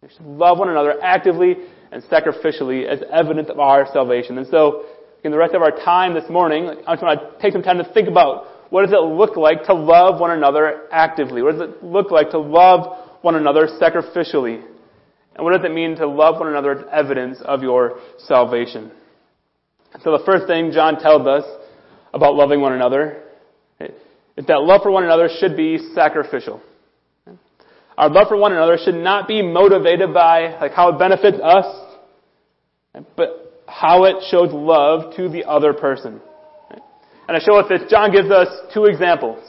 You 0.01 0.09
should 0.15 0.25
love 0.25 0.59
one 0.59 0.69
another 0.69 0.95
actively 1.01 1.55
and 1.91 2.03
sacrificially 2.03 2.85
as 2.85 2.99
evidence 3.11 3.49
of 3.49 3.59
our 3.59 3.87
salvation. 3.91 4.37
And 4.37 4.47
so, 4.47 4.85
in 5.23 5.31
the 5.31 5.37
rest 5.37 5.55
of 5.55 5.61
our 5.61 5.71
time 5.71 6.13
this 6.13 6.29
morning, 6.29 6.69
I 6.87 6.93
just 6.93 7.03
want 7.03 7.19
to 7.19 7.41
take 7.41 7.53
some 7.53 7.63
time 7.63 7.77
to 7.79 7.93
think 7.93 8.07
about 8.07 8.45
what 8.69 8.83
does 8.83 8.91
it 8.91 9.01
look 9.01 9.37
like 9.37 9.63
to 9.65 9.73
love 9.73 10.19
one 10.19 10.31
another 10.31 10.87
actively? 10.91 11.41
What 11.41 11.53
does 11.53 11.69
it 11.69 11.83
look 11.83 12.11
like 12.11 12.31
to 12.31 12.39
love 12.39 13.07
one 13.21 13.35
another 13.35 13.67
sacrificially? 13.81 14.63
And 15.35 15.45
what 15.45 15.55
does 15.55 15.65
it 15.65 15.73
mean 15.73 15.95
to 15.97 16.07
love 16.07 16.39
one 16.39 16.49
another 16.49 16.79
as 16.79 16.85
evidence 16.91 17.39
of 17.43 17.61
your 17.61 17.99
salvation? 18.19 18.91
So 20.03 20.11
the 20.11 20.23
first 20.25 20.47
thing 20.47 20.71
John 20.71 20.99
tells 20.99 21.25
us 21.25 21.43
about 22.13 22.35
loving 22.35 22.61
one 22.61 22.73
another 22.73 23.23
is 23.79 24.45
that 24.45 24.61
love 24.61 24.81
for 24.83 24.91
one 24.91 25.03
another 25.03 25.29
should 25.39 25.57
be 25.57 25.79
sacrificial. 25.95 26.61
Our 27.97 28.09
love 28.09 28.27
for 28.27 28.37
one 28.37 28.51
another 28.51 28.77
should 28.83 28.95
not 28.95 29.27
be 29.27 29.41
motivated 29.41 30.13
by 30.13 30.59
like 30.59 30.73
how 30.73 30.89
it 30.89 30.99
benefits 30.99 31.37
us, 31.43 31.65
but 33.15 33.63
how 33.67 34.03
it 34.05 34.15
shows 34.29 34.53
love 34.53 35.15
to 35.15 35.27
the 35.29 35.45
other 35.45 35.73
person. 35.73 36.21
And 37.27 37.35
I 37.35 37.39
show 37.39 37.59
us 37.59 37.65
this. 37.67 37.81
John 37.89 38.11
gives 38.11 38.29
us 38.29 38.47
two 38.73 38.85
examples. 38.85 39.43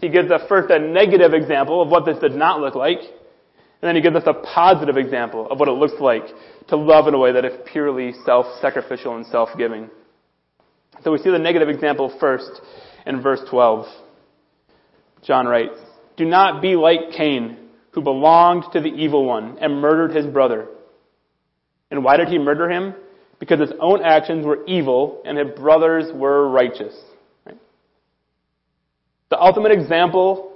He 0.00 0.08
gives 0.08 0.30
us 0.30 0.40
first 0.48 0.70
a 0.70 0.78
negative 0.78 1.32
example 1.32 1.80
of 1.82 1.88
what 1.88 2.04
this 2.04 2.18
does 2.18 2.34
not 2.34 2.60
look 2.60 2.74
like, 2.74 2.98
and 2.98 3.88
then 3.88 3.94
he 3.94 4.02
gives 4.02 4.16
us 4.16 4.24
a 4.26 4.34
positive 4.34 4.96
example 4.96 5.46
of 5.50 5.60
what 5.60 5.68
it 5.68 5.72
looks 5.72 6.00
like 6.00 6.24
to 6.68 6.76
love 6.76 7.06
in 7.06 7.14
a 7.14 7.18
way 7.18 7.32
that 7.32 7.44
is 7.44 7.52
purely 7.70 8.12
self-sacrificial 8.24 9.16
and 9.16 9.26
self-giving. 9.26 9.90
So 11.02 11.12
we 11.12 11.18
see 11.18 11.30
the 11.30 11.38
negative 11.38 11.68
example 11.68 12.14
first 12.20 12.50
in 13.06 13.22
verse 13.22 13.40
12. 13.50 13.86
John 15.22 15.46
writes, 15.46 15.78
Do 16.16 16.24
not 16.24 16.60
be 16.60 16.76
like 16.76 17.12
Cain, 17.16 17.56
who 17.92 18.02
belonged 18.02 18.64
to 18.72 18.80
the 18.80 18.88
evil 18.88 19.24
one 19.24 19.58
and 19.60 19.80
murdered 19.80 20.14
his 20.14 20.26
brother. 20.26 20.68
And 21.90 22.04
why 22.04 22.16
did 22.16 22.28
he 22.28 22.38
murder 22.38 22.70
him? 22.70 22.94
Because 23.38 23.60
his 23.60 23.72
own 23.80 24.02
actions 24.02 24.44
were 24.44 24.64
evil 24.66 25.22
and 25.24 25.38
his 25.38 25.58
brothers 25.58 26.12
were 26.12 26.48
righteous. 26.48 26.94
Right? 27.46 27.58
The 29.30 29.40
ultimate 29.40 29.72
example 29.72 30.52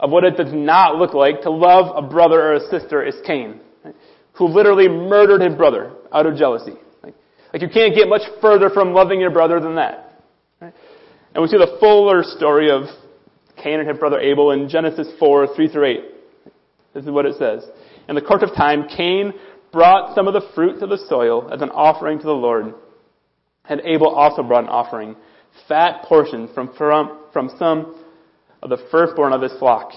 of 0.00 0.10
what 0.10 0.24
it 0.24 0.36
does 0.36 0.52
not 0.52 0.96
look 0.96 1.14
like 1.14 1.42
to 1.42 1.50
love 1.50 1.94
a 1.94 2.08
brother 2.08 2.40
or 2.40 2.54
a 2.54 2.68
sister 2.68 3.04
is 3.04 3.14
Cain, 3.26 3.60
who 4.32 4.48
literally 4.48 4.88
murdered 4.88 5.42
his 5.42 5.54
brother 5.54 5.92
out 6.12 6.26
of 6.26 6.36
jealousy. 6.36 6.74
Right? 7.52 7.60
Like 7.60 7.62
you 7.62 7.68
can't 7.68 7.94
get 7.94 8.08
much 8.08 8.22
further 8.40 8.70
from 8.70 8.92
loving 8.92 9.20
your 9.20 9.30
brother 9.30 9.60
than 9.60 9.76
that. 9.76 10.12
And 10.60 11.42
we 11.42 11.48
see 11.48 11.58
the 11.58 11.76
fuller 11.80 12.22
story 12.22 12.70
of 12.70 12.84
Cain 13.62 13.80
and 13.80 13.88
his 13.88 13.98
brother 13.98 14.20
Abel 14.20 14.50
in 14.52 14.68
Genesis 14.68 15.08
4, 15.18 15.54
3 15.54 15.68
through 15.68 15.86
8. 15.86 16.00
This 16.94 17.04
is 17.04 17.10
what 17.10 17.26
it 17.26 17.36
says. 17.38 17.64
In 18.08 18.14
the 18.14 18.20
course 18.20 18.42
of 18.42 18.54
time, 18.54 18.86
Cain 18.88 19.32
brought 19.72 20.14
some 20.14 20.28
of 20.28 20.34
the 20.34 20.46
fruits 20.54 20.82
of 20.82 20.90
the 20.90 20.98
soil 21.08 21.48
as 21.52 21.62
an 21.62 21.70
offering 21.70 22.18
to 22.18 22.24
the 22.24 22.32
Lord. 22.32 22.74
And 23.64 23.80
Abel 23.84 24.08
also 24.08 24.42
brought 24.42 24.64
an 24.64 24.70
offering, 24.70 25.16
fat 25.68 26.02
portions 26.04 26.50
from, 26.54 26.74
from, 26.76 27.20
from 27.32 27.50
some 27.58 28.04
of 28.62 28.70
the 28.70 28.78
firstborn 28.90 29.32
of 29.32 29.40
his 29.40 29.52
flock. 29.58 29.92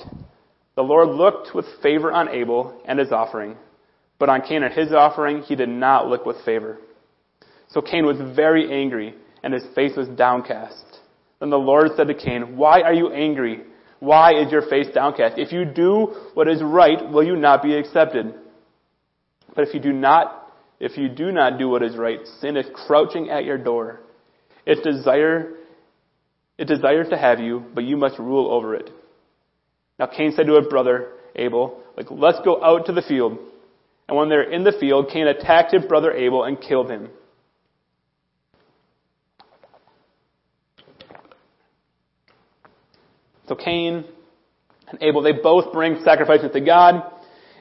The 0.76 0.84
Lord 0.84 1.10
looked 1.10 1.54
with 1.54 1.66
favor 1.82 2.12
on 2.12 2.30
Abel 2.30 2.82
and 2.86 3.00
his 3.00 3.12
offering, 3.12 3.56
but 4.20 4.30
on 4.30 4.42
Cain 4.42 4.64
and 4.64 4.74
his 4.74 4.94
offering 4.94 5.42
he 5.42 5.56
did 5.56 5.70
not 5.70 6.08
look 6.08 6.26
with 6.26 6.38
favor. 6.46 6.78
So 7.70 7.82
Cain 7.82 8.06
was 8.06 8.18
very 8.36 8.72
angry, 8.72 9.16
and 9.44 9.54
his 9.54 9.66
face 9.76 9.96
was 9.96 10.08
downcast. 10.10 11.00
Then 11.40 11.50
the 11.50 11.58
Lord 11.58 11.92
said 11.96 12.08
to 12.08 12.14
Cain, 12.14 12.58
Why 12.58 12.82
are 12.82 12.94
you 12.94 13.12
angry? 13.12 13.62
Why 14.00 14.34
is 14.34 14.52
your 14.52 14.68
face 14.70 14.88
downcast? 14.94 15.38
If 15.38 15.52
you 15.52 15.66
do 15.66 16.14
what 16.34 16.48
is 16.48 16.62
right, 16.62 17.10
will 17.10 17.24
you 17.24 17.36
not 17.36 17.64
be 17.64 17.76
accepted? 17.76 18.34
But 19.56 19.68
if 19.68 19.74
you 19.74 19.80
do 19.80 19.94
not, 19.94 20.54
if 20.80 20.98
you 20.98 21.10
do 21.10 21.32
not 21.32 21.58
do 21.58 21.70
what 21.70 21.82
is 21.82 21.96
right, 21.96 22.20
sin 22.40 22.58
is 22.58 22.66
crouching 22.74 23.30
at 23.30 23.46
your 23.46 23.58
door. 23.58 24.02
It 24.66 24.84
desire, 24.84 25.54
it 26.58 26.66
desires 26.66 27.08
to 27.10 27.18
have 27.18 27.40
you, 27.40 27.64
but 27.74 27.84
you 27.84 27.98
must 27.98 28.20
rule 28.20 28.52
over 28.52 28.76
it. 28.76 28.90
Now 29.98 30.08
Cain 30.08 30.34
said 30.36 30.48
to 30.48 30.56
his 30.56 30.68
brother 30.68 31.12
Abel, 31.36 31.82
like, 31.96 32.08
let's 32.12 32.40
go 32.44 32.64
out 32.64 32.86
to 32.88 32.94
the 32.94 33.02
field. 33.02 33.38
And 34.08 34.18
when 34.18 34.30
they're 34.30 34.52
in 34.52 34.64
the 34.64 34.74
field, 34.80 35.10
Cain 35.12 35.28
attacked 35.28 35.74
his 35.74 35.86
brother 35.86 36.12
Abel 36.12 36.44
and 36.44 36.62
killed 36.62 36.90
him. 36.90 37.10
So 43.48 43.56
Cain 43.56 44.06
and 44.88 45.02
Abel, 45.02 45.22
they 45.22 45.34
both 45.34 45.72
bring 45.74 46.00
sacrifices 46.04 46.52
to 46.54 46.62
God. 46.62 47.12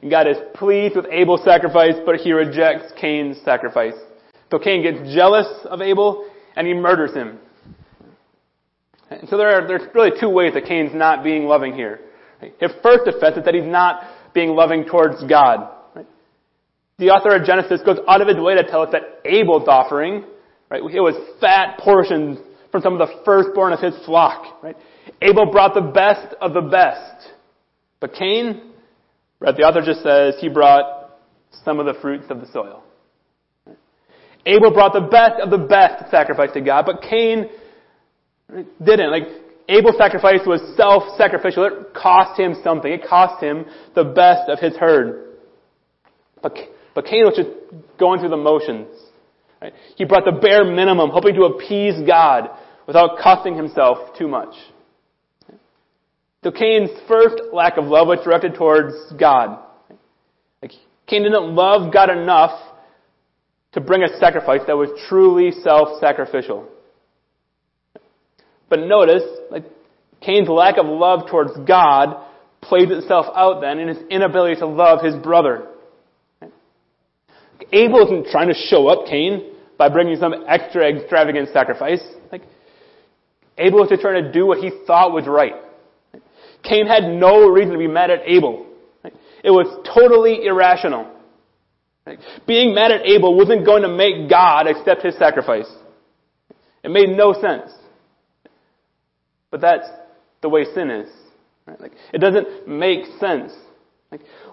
And 0.03 0.11
God 0.11 0.27
is 0.27 0.37
pleased 0.55 0.97
with 0.97 1.07
Abel's 1.11 1.45
sacrifice, 1.45 1.95
but 2.05 2.17
he 2.17 2.33
rejects 2.33 2.93
Cain's 3.01 3.39
sacrifice. 3.45 3.95
So 4.51 4.59
Cain 4.59 4.83
gets 4.83 5.15
jealous 5.15 5.47
of 5.65 5.81
Abel 5.81 6.29
and 6.57 6.67
he 6.67 6.75
murders 6.75 7.15
him. 7.15 7.39
And 9.11 9.29
so 9.29 9.37
there 9.37 9.49
are, 9.49 9.67
there's 9.67 9.83
really 9.95 10.11
two 10.21 10.29
ways 10.29 10.55
that 10.55 10.65
Cain's 10.65 10.95
not 10.95 11.25
being 11.25 11.45
loving 11.45 11.75
here. 11.75 12.01
His 12.61 12.71
first 12.83 13.07
offense 13.07 13.37
is 13.37 13.45
that 13.45 13.55
he's 13.55 13.65
not 13.65 14.03
being 14.35 14.51
loving 14.51 14.85
towards 14.85 15.23
God. 15.25 15.71
The 16.99 17.11
author 17.11 17.35
of 17.35 17.45
Genesis 17.45 17.81
goes 17.85 17.99
out 18.07 18.21
of 18.21 18.29
his 18.29 18.37
way 18.37 18.55
to 18.55 18.65
tell 18.65 18.83
us 18.83 18.91
that 18.93 19.21
Abel's 19.25 19.67
offering, 19.67 20.25
right, 20.71 20.81
it 20.81 21.01
was 21.01 21.15
fat 21.41 21.79
portions 21.79 22.39
from 22.71 22.83
some 22.83 22.93
of 22.93 22.99
the 23.01 23.23
firstborn 23.25 23.73
of 23.73 23.81
his 23.81 23.95
flock. 24.05 24.63
Right? 24.63 24.77
Abel 25.23 25.51
brought 25.51 25.75
the 25.75 25.81
best 25.81 26.35
of 26.41 26.55
the 26.55 26.61
best. 26.61 27.33
But 28.01 28.15
Cain, 28.15 28.73
right, 29.41 29.57
the 29.57 29.63
author 29.63 29.83
just 29.85 30.03
says 30.03 30.35
he 30.41 30.49
brought 30.49 31.11
some 31.65 31.79
of 31.79 31.87
the 31.87 31.95
fruits 32.01 32.27
of 32.31 32.41
the 32.41 32.47
soil. 32.53 32.83
Abel 34.47 34.73
brought 34.73 34.93
the 34.93 35.01
best 35.01 35.41
of 35.41 35.51
the 35.51 35.59
best 35.67 36.11
sacrifice 36.11 36.51
to 36.55 36.61
God, 36.61 36.85
but 36.87 37.01
Cain 37.03 37.49
didn't. 38.85 39.11
Like, 39.11 39.23
Abel's 39.69 39.97
sacrifice 39.97 40.41
was 40.47 40.61
self-sacrificial. 40.77 41.65
It 41.65 41.95
cost 41.95 42.39
him 42.39 42.55
something. 42.63 42.93
It 42.93 43.07
cost 43.09 43.43
him 43.43 43.65
the 43.95 44.05
best 44.05 44.51
of 44.51 44.59
his 44.59 44.77
herd. 44.77 45.37
But, 46.43 46.59
but 46.95 47.07
Cain 47.07 47.25
was 47.25 47.35
just 47.37 47.49
going 47.99 48.21
through 48.21 48.29
the 48.29 48.37
motions. 48.37 48.89
Right? 49.63 49.73
He 49.97 50.05
brought 50.05 50.27
the 50.27 50.39
bare 50.39 50.65
minimum, 50.65 51.09
hoping 51.11 51.35
to 51.37 51.45
appease 51.45 52.07
God 52.07 52.51
without 52.87 53.19
costing 53.23 53.57
himself 53.57 54.19
too 54.19 54.29
much. 54.29 54.55
So 56.45 56.51
Cain's 56.51 56.91
first 57.09 57.37
lack 57.55 57.79
of 57.79 57.87
love 57.87 58.07
was 58.07 58.19
directed 58.23 58.55
towards 58.55 58.95
God. 59.19 59.59
Like, 60.61 60.73
Cain 61.07 61.23
didn't 61.23 61.55
love 61.55 61.91
God 61.91 62.11
enough 62.11 62.61
to 63.73 63.81
bring 63.81 64.03
a 64.03 64.19
sacrifice 64.19 64.61
that 64.67 64.77
was 64.77 64.91
truly 65.09 65.53
self-sacrificial. 65.63 66.69
But 68.69 68.81
notice, 68.81 69.23
like, 69.51 69.65
Cain's 70.21 70.51
lack 70.51 70.77
of 70.77 70.85
love 70.85 71.31
towards 71.31 71.53
God 71.67 72.23
plays 72.61 72.91
itself 72.91 73.25
out 73.35 73.63
then 73.63 73.79
in 73.79 73.89
his 73.89 73.99
inability 74.11 74.61
to 74.61 74.67
love 74.67 75.03
his 75.03 75.15
brother. 75.15 75.67
Abel 77.73 78.05
isn't 78.05 78.31
trying 78.31 78.49
to 78.49 78.55
show 78.69 78.89
up 78.89 79.07
Cain 79.07 79.55
by 79.79 79.89
bringing 79.89 80.17
some 80.17 80.35
extra 80.47 80.95
extravagant 80.95 81.49
sacrifice. 81.55 82.03
Like, 82.31 82.43
Abel 83.57 83.81
was 83.81 83.89
just 83.89 84.03
trying 84.03 84.23
to 84.23 84.31
do 84.31 84.45
what 84.45 84.59
he 84.59 84.71
thought 84.87 85.15
was 85.15 85.27
right. 85.27 85.64
Cain 86.65 86.87
had 86.87 87.05
no 87.05 87.49
reason 87.49 87.73
to 87.73 87.79
be 87.79 87.87
mad 87.87 88.11
at 88.11 88.21
Abel. 88.27 88.67
It 89.45 89.51
was 89.51 89.67
totally 89.95 90.47
irrational. 90.47 91.11
Being 92.47 92.75
mad 92.75 92.91
at 92.91 93.07
Abel 93.07 93.37
wasn't 93.37 93.65
going 93.65 93.83
to 93.83 93.89
make 93.89 94.29
God 94.29 94.67
accept 94.67 95.03
his 95.03 95.17
sacrifice. 95.19 95.71
It 96.83 96.91
made 96.91 97.11
no 97.11 97.33
sense. 97.35 97.71
But 99.51 99.61
that's 99.61 99.87
the 100.43 100.49
way 100.49 100.65
sin 100.75 100.91
is. 100.91 101.09
Like, 101.81 101.93
it 102.13 102.19
doesn't 102.19 102.69
make 102.69 103.07
sense. 103.21 103.53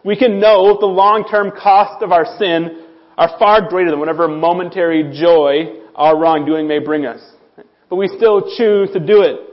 We 0.03 0.15
can 0.15 0.39
know 0.39 0.77
the 0.79 0.85
long-term 0.85 1.51
cost 1.61 2.01
of 2.03 2.11
our 2.11 2.25
sin 2.37 2.87
are 3.17 3.37
far 3.37 3.67
greater 3.69 3.91
than 3.91 3.99
whatever 3.99 4.27
momentary 4.27 5.11
joy 5.13 5.81
our 5.95 6.17
wrongdoing 6.17 6.67
may 6.67 6.79
bring 6.79 7.05
us. 7.05 7.21
But 7.89 7.97
we 7.97 8.07
still 8.07 8.55
choose 8.57 8.89
to 8.93 8.99
do 8.99 9.21
it. 9.21 9.50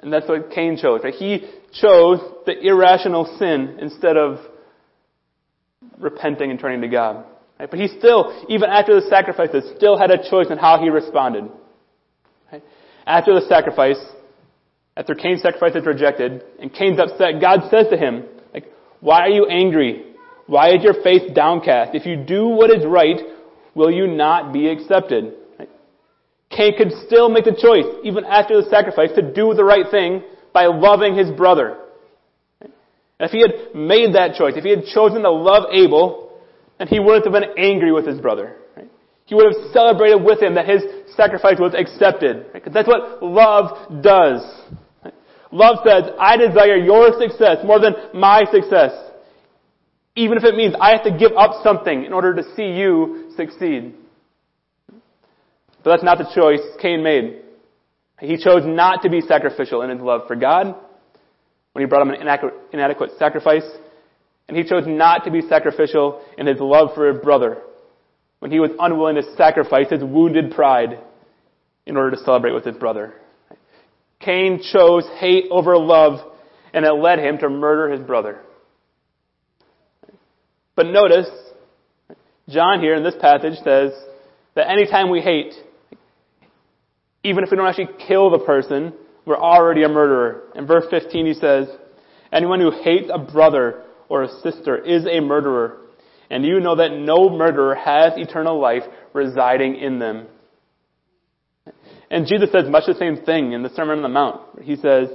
And 0.00 0.12
that's 0.12 0.28
what 0.28 0.50
Cain 0.50 0.78
chose. 0.80 1.00
Right? 1.02 1.14
He 1.14 1.48
chose 1.72 2.20
the 2.46 2.58
irrational 2.60 3.36
sin 3.38 3.78
instead 3.80 4.16
of 4.16 4.38
repenting 5.98 6.50
and 6.50 6.58
turning 6.58 6.80
to 6.82 6.88
God. 6.88 7.24
Right? 7.58 7.70
But 7.70 7.80
he 7.80 7.88
still, 7.88 8.46
even 8.48 8.70
after 8.70 9.00
the 9.00 9.06
sacrifices, 9.08 9.64
still 9.76 9.98
had 9.98 10.10
a 10.10 10.18
choice 10.30 10.46
in 10.50 10.58
how 10.58 10.80
he 10.80 10.88
responded. 10.88 11.44
Right? 12.52 12.62
After 13.06 13.34
the 13.34 13.46
sacrifice, 13.48 13.98
after 14.96 15.14
Cain's 15.14 15.42
sacrifice 15.42 15.74
is 15.74 15.86
rejected, 15.86 16.42
and 16.60 16.72
Cain's 16.72 16.98
upset, 17.00 17.40
God 17.40 17.62
says 17.70 17.86
to 17.90 17.96
him, 17.96 18.24
like, 18.52 18.66
why 19.00 19.20
are 19.20 19.30
you 19.30 19.46
angry? 19.46 20.04
Why 20.46 20.70
is 20.70 20.82
your 20.82 21.02
face 21.02 21.22
downcast? 21.34 21.94
If 21.94 22.06
you 22.06 22.16
do 22.16 22.48
what 22.48 22.70
is 22.70 22.84
right, 22.86 23.20
will 23.74 23.90
you 23.90 24.06
not 24.06 24.52
be 24.52 24.68
accepted? 24.68 25.34
Cain 26.50 26.76
could 26.76 26.92
still 27.06 27.28
make 27.28 27.44
the 27.44 27.52
choice, 27.52 27.86
even 28.04 28.24
after 28.24 28.60
the 28.62 28.68
sacrifice, 28.70 29.10
to 29.14 29.22
do 29.22 29.54
the 29.54 29.64
right 29.64 29.86
thing 29.90 30.22
by 30.52 30.66
loving 30.66 31.16
his 31.16 31.30
brother. 31.30 31.76
If 33.20 33.32
he 33.32 33.40
had 33.40 33.74
made 33.74 34.14
that 34.14 34.34
choice, 34.34 34.54
if 34.56 34.64
he 34.64 34.70
had 34.70 34.84
chosen 34.94 35.22
to 35.22 35.30
love 35.30 35.64
Abel, 35.72 36.40
then 36.78 36.88
he 36.88 37.00
wouldn't 37.00 37.24
have 37.24 37.32
been 37.32 37.58
angry 37.58 37.92
with 37.92 38.06
his 38.06 38.20
brother. 38.20 38.56
He 39.26 39.34
would 39.34 39.52
have 39.52 39.72
celebrated 39.72 40.24
with 40.24 40.40
him 40.40 40.54
that 40.54 40.66
his 40.66 40.82
sacrifice 41.14 41.58
was 41.58 41.74
accepted. 41.76 42.50
Because 42.52 42.72
that's 42.72 42.88
what 42.88 43.22
love 43.22 44.02
does. 44.02 44.40
Love 45.50 45.78
says, 45.84 46.04
I 46.18 46.36
desire 46.38 46.76
your 46.76 47.12
success 47.20 47.58
more 47.64 47.78
than 47.78 47.94
my 48.14 48.44
success. 48.50 48.92
Even 50.16 50.38
if 50.38 50.44
it 50.44 50.54
means 50.54 50.74
I 50.80 50.92
have 50.92 51.04
to 51.04 51.16
give 51.16 51.32
up 51.36 51.62
something 51.62 52.04
in 52.04 52.12
order 52.12 52.34
to 52.36 52.42
see 52.56 52.72
you 52.72 53.32
succeed. 53.36 53.94
But 55.82 55.90
that's 55.90 56.02
not 56.02 56.18
the 56.18 56.30
choice 56.34 56.60
Cain 56.80 57.02
made. 57.02 57.42
He 58.20 58.36
chose 58.36 58.62
not 58.64 59.02
to 59.02 59.10
be 59.10 59.20
sacrificial 59.20 59.82
in 59.82 59.90
his 59.90 60.00
love 60.00 60.22
for 60.26 60.36
God 60.36 60.74
when 61.72 61.84
he 61.84 61.88
brought 61.88 62.02
him 62.02 62.10
an 62.10 62.50
inadequate 62.72 63.10
sacrifice. 63.18 63.64
And 64.48 64.56
he 64.56 64.64
chose 64.64 64.84
not 64.86 65.24
to 65.24 65.30
be 65.30 65.42
sacrificial 65.42 66.22
in 66.36 66.46
his 66.46 66.58
love 66.58 66.94
for 66.94 67.12
his 67.12 67.22
brother 67.22 67.58
when 68.40 68.50
he 68.50 68.60
was 68.60 68.70
unwilling 68.78 69.16
to 69.16 69.34
sacrifice 69.36 69.90
his 69.90 70.02
wounded 70.02 70.52
pride 70.52 70.98
in 71.86 71.96
order 71.96 72.12
to 72.12 72.24
celebrate 72.24 72.52
with 72.52 72.64
his 72.64 72.76
brother. 72.76 73.14
Cain 74.20 74.62
chose 74.72 75.04
hate 75.18 75.46
over 75.50 75.76
love, 75.76 76.20
and 76.72 76.84
it 76.84 76.92
led 76.92 77.18
him 77.18 77.38
to 77.38 77.48
murder 77.48 77.90
his 77.90 78.00
brother. 78.00 78.40
But 80.74 80.86
notice, 80.86 81.28
John 82.48 82.80
here 82.80 82.94
in 82.94 83.02
this 83.02 83.16
passage 83.20 83.58
says 83.64 83.92
that 84.54 84.70
anytime 84.70 85.10
we 85.10 85.20
hate, 85.20 85.54
even 87.22 87.44
if 87.44 87.50
we 87.50 87.56
don't 87.56 87.66
actually 87.66 87.90
kill 88.06 88.30
the 88.30 88.38
person, 88.38 88.92
we're 89.26 89.38
already 89.38 89.82
a 89.82 89.88
murderer. 89.88 90.44
In 90.54 90.66
verse 90.66 90.84
15 90.90 91.26
he 91.26 91.34
says, 91.34 91.68
Anyone 92.32 92.60
who 92.60 92.70
hates 92.70 93.10
a 93.12 93.18
brother 93.18 93.82
or 94.08 94.22
a 94.22 94.40
sister 94.40 94.76
is 94.76 95.06
a 95.06 95.20
murderer. 95.20 95.78
And 96.30 96.44
you 96.44 96.60
know 96.60 96.76
that 96.76 96.92
no 96.92 97.30
murderer 97.30 97.74
has 97.74 98.12
eternal 98.16 98.60
life 98.60 98.82
residing 99.14 99.76
in 99.76 99.98
them. 99.98 100.26
And 102.10 102.26
Jesus 102.26 102.50
says 102.52 102.64
much 102.68 102.84
the 102.86 102.94
same 102.94 103.24
thing 103.24 103.52
in 103.52 103.62
the 103.62 103.70
Sermon 103.70 103.98
on 103.98 104.02
the 104.02 104.08
Mount. 104.08 104.62
He 104.62 104.76
says, 104.76 105.08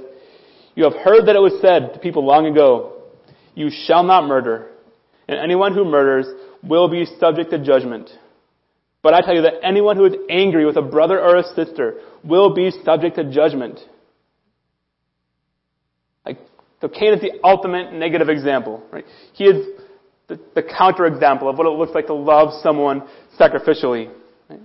You 0.74 0.84
have 0.84 0.94
heard 0.94 1.26
that 1.26 1.36
it 1.36 1.40
was 1.40 1.60
said 1.60 1.94
to 1.94 2.00
people 2.00 2.24
long 2.24 2.46
ago, 2.46 3.02
You 3.54 3.70
shall 3.86 4.04
not 4.04 4.26
murder, 4.26 4.70
and 5.26 5.38
anyone 5.38 5.74
who 5.74 5.84
murders 5.84 6.26
will 6.62 6.88
be 6.88 7.06
subject 7.18 7.50
to 7.50 7.58
judgment. 7.58 8.10
But 9.04 9.12
I 9.12 9.20
tell 9.20 9.34
you 9.34 9.42
that 9.42 9.62
anyone 9.62 9.98
who 9.98 10.06
is 10.06 10.14
angry 10.30 10.64
with 10.64 10.78
a 10.78 10.82
brother 10.82 11.20
or 11.20 11.36
a 11.36 11.44
sister 11.54 12.00
will 12.24 12.54
be 12.54 12.70
subject 12.84 13.16
to 13.16 13.30
judgment. 13.30 13.78
Like, 16.24 16.38
so 16.80 16.88
Cain 16.88 17.12
is 17.12 17.20
the 17.20 17.32
ultimate 17.44 17.92
negative 17.92 18.30
example, 18.30 18.82
right? 18.90 19.04
He 19.34 19.44
is 19.44 19.66
the, 20.26 20.40
the 20.54 20.62
counterexample 20.62 21.42
of 21.42 21.58
what 21.58 21.66
it 21.66 21.76
looks 21.78 21.92
like 21.94 22.06
to 22.06 22.14
love 22.14 22.54
someone 22.62 23.02
sacrificially. 23.38 24.10
Right? 24.48 24.60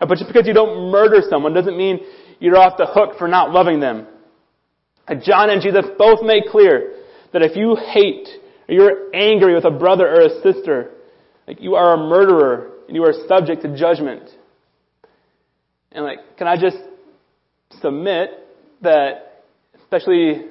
But 0.00 0.18
just 0.18 0.26
because 0.26 0.48
you 0.48 0.52
don't 0.52 0.90
murder 0.90 1.20
someone 1.30 1.54
doesn't 1.54 1.76
mean 1.76 2.00
you're 2.40 2.58
off 2.58 2.76
the 2.76 2.86
hook 2.86 3.18
for 3.18 3.28
not 3.28 3.52
loving 3.52 3.78
them. 3.78 4.08
John 5.22 5.48
and 5.48 5.62
Jesus 5.62 5.84
both 5.96 6.22
make 6.24 6.46
clear 6.46 6.94
that 7.32 7.42
if 7.42 7.56
you 7.56 7.76
hate 7.76 8.28
or 8.68 8.74
you're 8.74 9.14
angry 9.14 9.54
with 9.54 9.64
a 9.64 9.70
brother 9.70 10.08
or 10.08 10.22
a 10.22 10.42
sister, 10.42 10.90
like 11.46 11.60
you 11.60 11.76
are 11.76 11.94
a 11.94 11.96
murderer 11.96 12.69
and 12.90 12.96
you 12.96 13.04
are 13.04 13.12
subject 13.28 13.62
to 13.62 13.76
judgment. 13.76 14.28
And 15.92 16.04
like, 16.04 16.18
can 16.36 16.48
I 16.48 16.56
just 16.56 16.76
submit 17.80 18.30
that, 18.82 19.44
especially 19.80 20.46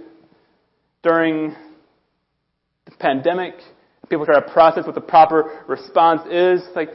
during 1.04 1.54
the 2.86 2.92
pandemic, 2.98 3.56
people 4.10 4.26
try 4.26 4.40
to 4.40 4.50
process 4.54 4.86
what 4.86 4.96
the 4.96 5.02
proper 5.02 5.66
response 5.68 6.22
is. 6.32 6.66
Like 6.78 6.92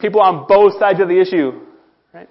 people 0.00 0.20
on 0.20 0.46
both 0.48 0.80
sides 0.80 0.98
of 1.00 1.06
the 1.06 1.20
issue, 1.20 1.60
right? 2.12 2.28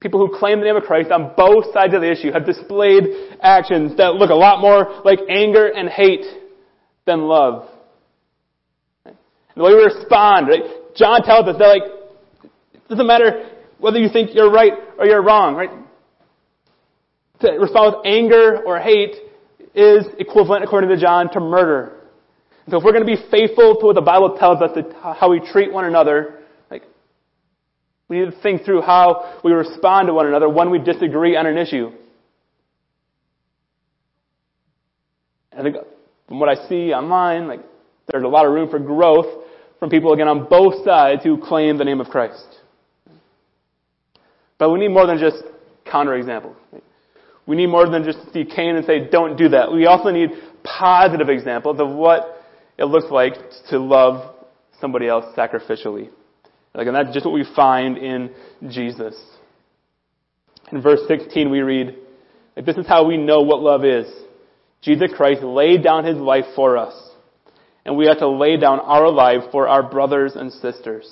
People 0.00 0.26
who 0.26 0.38
claim 0.38 0.60
the 0.60 0.64
name 0.64 0.76
of 0.76 0.84
Christ 0.84 1.10
on 1.10 1.34
both 1.36 1.74
sides 1.74 1.92
of 1.92 2.00
the 2.00 2.10
issue 2.10 2.32
have 2.32 2.46
displayed 2.46 3.04
actions 3.42 3.98
that 3.98 4.14
look 4.14 4.30
a 4.30 4.34
lot 4.34 4.62
more 4.62 5.02
like 5.04 5.18
anger 5.28 5.66
and 5.66 5.90
hate 5.90 6.24
than 7.06 7.24
love. 7.24 7.68
Right? 9.04 9.16
The 9.54 9.62
way 9.62 9.74
we 9.74 9.84
respond, 9.84 10.48
right? 10.48 10.83
John 10.96 11.22
tells 11.22 11.46
us 11.48 11.56
that 11.58 11.66
like, 11.66 11.82
it 12.72 12.88
doesn't 12.88 13.06
matter 13.06 13.50
whether 13.78 13.98
you 13.98 14.08
think 14.08 14.34
you're 14.34 14.50
right 14.50 14.72
or 14.98 15.06
you're 15.06 15.22
wrong, 15.22 15.54
right? 15.54 15.70
To 17.40 17.52
respond 17.52 17.96
with 17.96 18.06
anger 18.06 18.62
or 18.64 18.78
hate 18.78 19.16
is 19.74 20.06
equivalent, 20.18 20.64
according 20.64 20.90
to 20.90 20.96
John, 20.96 21.30
to 21.32 21.40
murder. 21.40 22.00
So 22.70 22.78
if 22.78 22.84
we're 22.84 22.92
going 22.92 23.06
to 23.06 23.16
be 23.16 23.22
faithful 23.30 23.76
to 23.80 23.86
what 23.86 23.94
the 23.94 24.00
Bible 24.00 24.36
tells 24.38 24.62
us, 24.62 24.70
how 25.02 25.30
we 25.30 25.40
treat 25.40 25.72
one 25.72 25.84
another, 25.84 26.40
like, 26.70 26.82
we 28.08 28.20
need 28.20 28.30
to 28.30 28.40
think 28.40 28.64
through 28.64 28.82
how 28.82 29.40
we 29.44 29.52
respond 29.52 30.06
to 30.06 30.14
one 30.14 30.26
another 30.26 30.48
when 30.48 30.70
we 30.70 30.78
disagree 30.78 31.36
on 31.36 31.46
an 31.46 31.58
issue. 31.58 31.90
I 35.56 35.62
think 35.62 35.76
from 36.26 36.40
what 36.40 36.48
I 36.48 36.68
see 36.68 36.92
online, 36.94 37.48
like, 37.48 37.60
there's 38.10 38.24
a 38.24 38.28
lot 38.28 38.46
of 38.46 38.52
room 38.52 38.70
for 38.70 38.78
growth 38.78 39.43
from 39.78 39.90
people, 39.90 40.12
again, 40.12 40.28
on 40.28 40.48
both 40.48 40.84
sides 40.84 41.22
who 41.22 41.38
claim 41.38 41.78
the 41.78 41.84
name 41.84 42.00
of 42.00 42.08
Christ. 42.08 42.46
But 44.58 44.70
we 44.70 44.78
need 44.78 44.88
more 44.88 45.06
than 45.06 45.18
just 45.18 45.42
counterexamples. 45.86 46.54
We 47.46 47.56
need 47.56 47.66
more 47.66 47.88
than 47.88 48.04
just 48.04 48.20
to 48.24 48.32
see 48.32 48.44
Cain 48.44 48.76
and 48.76 48.86
say, 48.86 49.08
don't 49.10 49.36
do 49.36 49.50
that. 49.50 49.70
We 49.72 49.86
also 49.86 50.10
need 50.10 50.30
positive 50.62 51.28
examples 51.28 51.78
of 51.78 51.90
what 51.90 52.42
it 52.78 52.84
looks 52.84 53.10
like 53.10 53.34
to 53.70 53.78
love 53.78 54.34
somebody 54.80 55.08
else 55.08 55.26
sacrificially. 55.36 56.08
Like, 56.74 56.86
and 56.86 56.96
that's 56.96 57.12
just 57.12 57.26
what 57.26 57.34
we 57.34 57.44
find 57.54 57.98
in 57.98 58.30
Jesus. 58.68 59.14
In 60.72 60.80
verse 60.82 61.00
16 61.06 61.50
we 61.50 61.60
read, 61.60 61.94
like, 62.56 62.66
this 62.66 62.76
is 62.76 62.86
how 62.86 63.06
we 63.06 63.16
know 63.16 63.42
what 63.42 63.60
love 63.60 63.84
is. 63.84 64.06
Jesus 64.82 65.10
Christ 65.16 65.42
laid 65.42 65.82
down 65.82 66.04
his 66.04 66.16
life 66.16 66.44
for 66.56 66.76
us. 66.76 66.94
And 67.84 67.96
we 67.96 68.06
have 68.06 68.18
to 68.18 68.28
lay 68.28 68.56
down 68.56 68.80
our 68.80 69.10
life 69.10 69.50
for 69.52 69.68
our 69.68 69.82
brothers 69.82 70.32
and 70.36 70.50
sisters. 70.52 71.10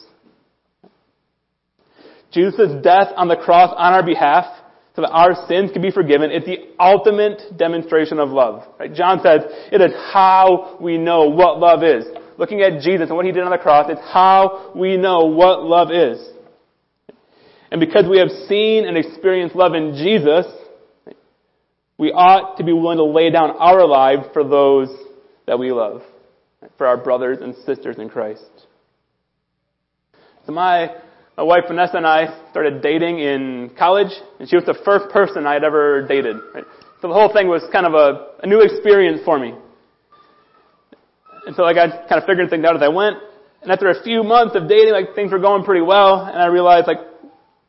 Jesus' 2.32 2.82
death 2.82 3.08
on 3.14 3.28
the 3.28 3.36
cross 3.36 3.74
on 3.76 3.92
our 3.92 4.02
behalf 4.02 4.46
so 4.94 5.02
that 5.02 5.10
our 5.10 5.34
sins 5.48 5.70
can 5.72 5.82
be 5.82 5.90
forgiven 5.90 6.30
is 6.30 6.44
the 6.44 6.58
ultimate 6.78 7.56
demonstration 7.56 8.18
of 8.18 8.30
love. 8.30 8.64
Right? 8.78 8.92
John 8.92 9.20
says 9.22 9.40
it 9.70 9.80
is 9.80 9.92
how 10.12 10.78
we 10.80 10.98
know 10.98 11.28
what 11.28 11.58
love 11.58 11.82
is. 11.82 12.04
Looking 12.38 12.62
at 12.62 12.80
Jesus 12.82 13.08
and 13.08 13.16
what 13.16 13.26
he 13.26 13.32
did 13.32 13.42
on 13.42 13.50
the 13.50 13.58
cross, 13.58 13.86
it's 13.90 14.00
how 14.12 14.72
we 14.74 14.96
know 14.96 15.26
what 15.26 15.62
love 15.62 15.90
is. 15.90 16.18
And 17.70 17.80
because 17.80 18.04
we 18.08 18.18
have 18.18 18.28
seen 18.48 18.86
and 18.86 18.98
experienced 18.98 19.56
love 19.56 19.74
in 19.74 19.94
Jesus, 19.94 20.46
we 21.96 22.12
ought 22.12 22.58
to 22.58 22.64
be 22.64 22.72
willing 22.72 22.98
to 22.98 23.04
lay 23.04 23.30
down 23.30 23.50
our 23.50 23.86
lives 23.86 24.24
for 24.32 24.44
those 24.44 24.88
that 25.46 25.58
we 25.58 25.72
love, 25.72 26.02
for 26.78 26.86
our 26.86 26.96
brothers 26.96 27.38
and 27.40 27.54
sisters 27.66 27.96
in 27.98 28.08
Christ. 28.08 28.66
So 30.46 30.52
my 30.52 30.90
my 31.36 31.42
wife 31.42 31.64
Vanessa 31.68 31.96
and 31.96 32.06
I 32.06 32.48
started 32.50 32.82
dating 32.82 33.20
in 33.20 33.70
college, 33.78 34.12
and 34.38 34.48
she 34.48 34.56
was 34.56 34.64
the 34.64 34.78
first 34.84 35.08
person 35.12 35.46
I 35.46 35.54
had 35.54 35.64
ever 35.64 36.06
dated. 36.06 36.36
Right? 36.54 36.64
So 37.00 37.08
the 37.08 37.14
whole 37.14 37.32
thing 37.32 37.48
was 37.48 37.62
kind 37.72 37.86
of 37.86 37.94
a, 37.94 38.42
a 38.42 38.46
new 38.46 38.60
experience 38.60 39.20
for 39.24 39.38
me. 39.38 39.54
And 41.46 41.56
so 41.56 41.62
like 41.62 41.76
I 41.76 41.88
kind 42.08 42.20
of 42.20 42.24
figured 42.26 42.50
things 42.50 42.64
out 42.64 42.76
as 42.76 42.82
I 42.82 42.88
went. 42.88 43.16
And 43.62 43.70
after 43.70 43.88
a 43.88 44.02
few 44.02 44.22
months 44.22 44.54
of 44.56 44.68
dating, 44.68 44.92
like 44.92 45.14
things 45.14 45.32
were 45.32 45.38
going 45.38 45.64
pretty 45.64 45.82
well, 45.82 46.24
and 46.24 46.36
I 46.36 46.46
realized 46.46 46.86
like 46.86 46.98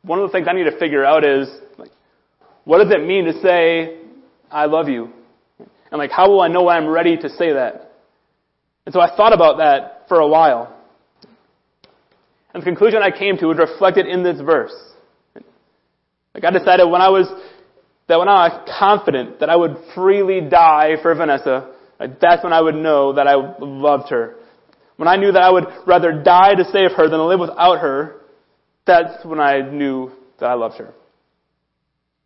one 0.02 0.18
of 0.18 0.28
the 0.28 0.32
things 0.32 0.46
I 0.48 0.52
need 0.52 0.64
to 0.64 0.78
figure 0.78 1.04
out 1.04 1.24
is 1.24 1.48
like 1.78 1.90
what 2.64 2.82
does 2.82 2.92
it 2.92 3.04
mean 3.04 3.24
to 3.26 3.40
say 3.40 3.98
I 4.50 4.66
love 4.66 4.88
you? 4.88 5.10
And 5.90 5.98
like 5.98 6.10
how 6.10 6.30
will 6.30 6.40
I 6.40 6.48
know 6.48 6.64
when 6.64 6.76
I'm 6.76 6.88
ready 6.88 7.16
to 7.16 7.28
say 7.28 7.52
that? 7.54 7.83
And 8.86 8.92
so 8.92 9.00
I 9.00 9.14
thought 9.16 9.32
about 9.32 9.58
that 9.58 10.04
for 10.08 10.20
a 10.20 10.28
while. 10.28 10.74
And 12.52 12.62
the 12.62 12.64
conclusion 12.64 13.02
I 13.02 13.10
came 13.10 13.36
to 13.38 13.46
was 13.46 13.58
reflected 13.58 14.06
in 14.06 14.22
this 14.22 14.40
verse. 14.40 14.74
Like 16.34 16.44
I 16.44 16.50
decided 16.50 16.88
when 16.88 17.00
I 17.00 17.08
was, 17.08 17.26
that 18.08 18.18
when 18.18 18.28
I 18.28 18.48
was 18.48 18.70
confident 18.78 19.40
that 19.40 19.50
I 19.50 19.56
would 19.56 19.76
freely 19.94 20.40
die 20.40 20.96
for 21.02 21.14
Vanessa, 21.14 21.72
like 21.98 22.20
that's 22.20 22.44
when 22.44 22.52
I 22.52 22.60
would 22.60 22.74
know 22.74 23.14
that 23.14 23.26
I 23.26 23.34
loved 23.58 24.10
her. 24.10 24.36
When 24.96 25.08
I 25.08 25.16
knew 25.16 25.32
that 25.32 25.42
I 25.42 25.50
would 25.50 25.64
rather 25.86 26.22
die 26.22 26.54
to 26.54 26.64
save 26.66 26.92
her 26.92 27.08
than 27.08 27.18
to 27.18 27.24
live 27.24 27.40
without 27.40 27.80
her, 27.80 28.20
that's 28.86 29.24
when 29.24 29.40
I 29.40 29.60
knew 29.60 30.12
that 30.38 30.46
I 30.46 30.54
loved 30.54 30.76
her. 30.76 30.92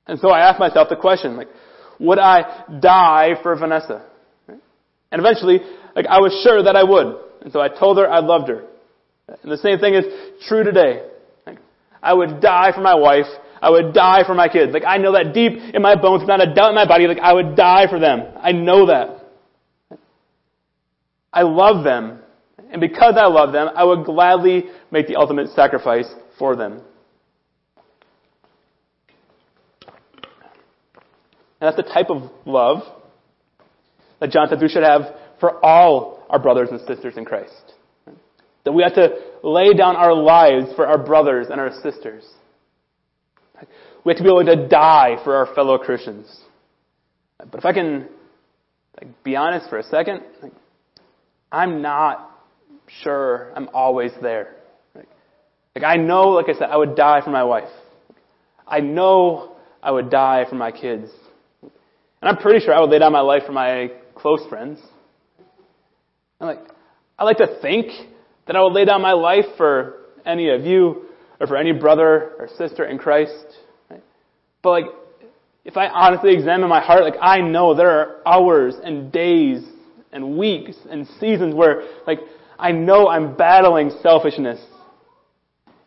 And 0.07 0.19
so 0.19 0.31
I 0.31 0.41
asked 0.49 0.59
myself 0.59 0.89
the 0.89 0.97
question, 0.97 1.37
like, 1.37 1.49
would 2.01 2.19
I 2.19 2.65
die 2.81 3.35
for 3.43 3.55
Vanessa? 3.57 4.05
And 5.11 5.21
eventually, 5.21 5.61
like, 5.99 6.07
I 6.07 6.21
was 6.21 6.33
sure 6.45 6.63
that 6.63 6.77
I 6.77 6.85
would. 6.85 7.17
And 7.43 7.53
so 7.53 7.61
I 7.61 7.67
told 7.69 7.99
her 7.99 8.09
I 8.09 8.21
loved 8.21 8.49
her. 8.49 8.63
And 9.43 9.51
the 9.51 9.59
same 9.59 9.81
thing 9.81 9.95
is 9.95 10.05
true 10.47 10.63
today. 10.63 11.03
Like, 11.45 11.59
I 12.01 12.15
would 12.15 12.41
die 12.41 12.71
for 12.73 12.81
my 12.81 12.95
wife. 12.95 13.27
I 13.61 13.71
would 13.71 13.95
die 13.95 14.23
for 14.25 14.33
my 14.33 14.47
kids. 14.47 14.73
Like, 14.73 14.85
I 14.87 14.99
know 14.99 15.15
that 15.15 15.35
deep 15.35 15.55
in 15.75 15.83
my 15.83 16.01
bones, 16.01 16.23
not 16.25 16.41
a 16.41 16.55
doubt 16.55 16.69
in 16.69 16.77
my 16.77 16.87
body, 16.87 17.09
like, 17.09 17.19
I 17.19 17.33
would 17.33 17.57
die 17.57 17.89
for 17.91 17.99
them. 17.99 18.23
I 18.41 18.53
know 18.53 18.87
that. 18.87 19.27
I 21.33 21.43
love 21.43 21.83
them. 21.83 22.21
And 22.71 22.81
because 22.81 23.15
I 23.17 23.27
love 23.27 23.53
them, 23.53 23.69
I 23.75 23.83
would 23.83 24.05
gladly 24.05 24.67
make 24.93 25.09
the 25.09 25.17
ultimate 25.17 25.49
sacrifice 25.49 26.07
for 26.39 26.55
them. 26.55 26.75
And 31.61 31.67
that's 31.67 31.77
the 31.77 31.83
type 31.83 32.11
of 32.11 32.31
love 32.47 32.85
that 34.21 34.31
John 34.31 34.49
says 34.49 34.61
we 34.63 34.69
should 34.69 34.85
have 34.85 35.03
for 35.41 35.65
all 35.65 36.27
our 36.31 36.39
brothers 36.39 36.69
and 36.71 36.81
sisters 36.87 37.17
in 37.17 37.25
Christ. 37.25 37.75
That 38.65 38.73
we 38.73 38.83
have 38.83 38.95
to 38.95 39.17
lay 39.43 39.73
down 39.73 39.97
our 39.97 40.15
lives 40.15 40.67
for 40.77 40.87
our 40.87 40.99
brothers 40.99 41.47
and 41.51 41.61
our 41.61 41.73
sisters. 41.83 42.25
We 44.05 44.13
have 44.13 44.19
to 44.19 44.23
be 44.23 44.29
willing 44.29 44.47
to 44.47 44.69
die 44.69 45.17
for 45.25 45.37
our 45.37 45.55
fellow 45.55 45.79
Christians. 45.79 46.41
But 47.39 47.59
if 47.59 47.65
I 47.65 47.73
can 47.73 48.09
like, 49.01 49.23
be 49.23 49.37
honest 49.37 49.69
for 49.69 49.79
a 49.79 49.83
second, 49.83 50.23
like, 50.43 50.53
I'm 51.51 51.83
not 51.83 52.31
sure 53.03 53.53
I'm 53.55 53.69
always 53.73 54.13
there. 54.21 54.57
Like, 54.95 55.09
like 55.75 55.85
I 55.85 55.97
know, 55.97 56.31
like 56.31 56.49
I 56.49 56.59
said, 56.59 56.69
I 56.71 56.77
would 56.77 56.95
die 56.95 57.21
for 57.23 57.31
my 57.31 57.45
wife. 57.45 57.69
I 58.67 58.81
know 58.81 59.57
I 59.83 59.91
would 59.91 60.11
die 60.11 60.45
for 60.49 60.57
my 60.57 60.73
kids. 60.73 61.11
And 61.63 61.71
I'm 62.23 62.37
pretty 62.37 62.65
sure 62.65 62.75
I 62.75 62.81
would 62.81 62.91
lay 62.91 62.99
down 62.99 63.13
my 63.13 63.21
life 63.21 63.45
for 63.47 63.53
my 63.53 63.93
close 64.15 64.41
friends. 64.49 64.81
And 66.41 66.49
like, 66.49 66.61
I 67.19 67.25
like 67.25 67.39
to 67.39 67.59
think 67.61 67.87
that 68.47 68.57
I 68.57 68.63
would 68.63 68.73
lay 68.73 68.85
down 68.85 69.03
my 69.03 69.13
life 69.13 69.45
for 69.57 70.07
any 70.25 70.51
of 70.51 70.65
you 70.65 71.07
or 71.41 71.47
for 71.47 71.57
any 71.57 71.73
brother 71.73 72.33
or 72.39 72.49
sister 72.57 72.85
in 72.85 72.99
Christ. 72.99 73.47
Right? 73.91 74.03
But 74.63 74.71
like, 74.71 74.85
if 75.65 75.77
I 75.77 75.89
honestly 75.89 76.33
examine 76.33 76.69
my 76.69 76.81
heart, 76.81 77.03
like 77.03 77.21
I 77.21 77.41
know 77.41 77.75
there 77.75 77.91
are 77.91 78.17
hours 78.27 78.75
and 78.83 79.13
days 79.13 79.65
and 80.13 80.39
weeks 80.39 80.77
and 80.91 81.07
seasons 81.21 81.55
where 81.55 81.83
like 82.07 82.21
I 82.59 82.73
know 82.73 83.09
I'm 83.09 83.37
battling 83.37 83.91
selfishness. 84.03 84.61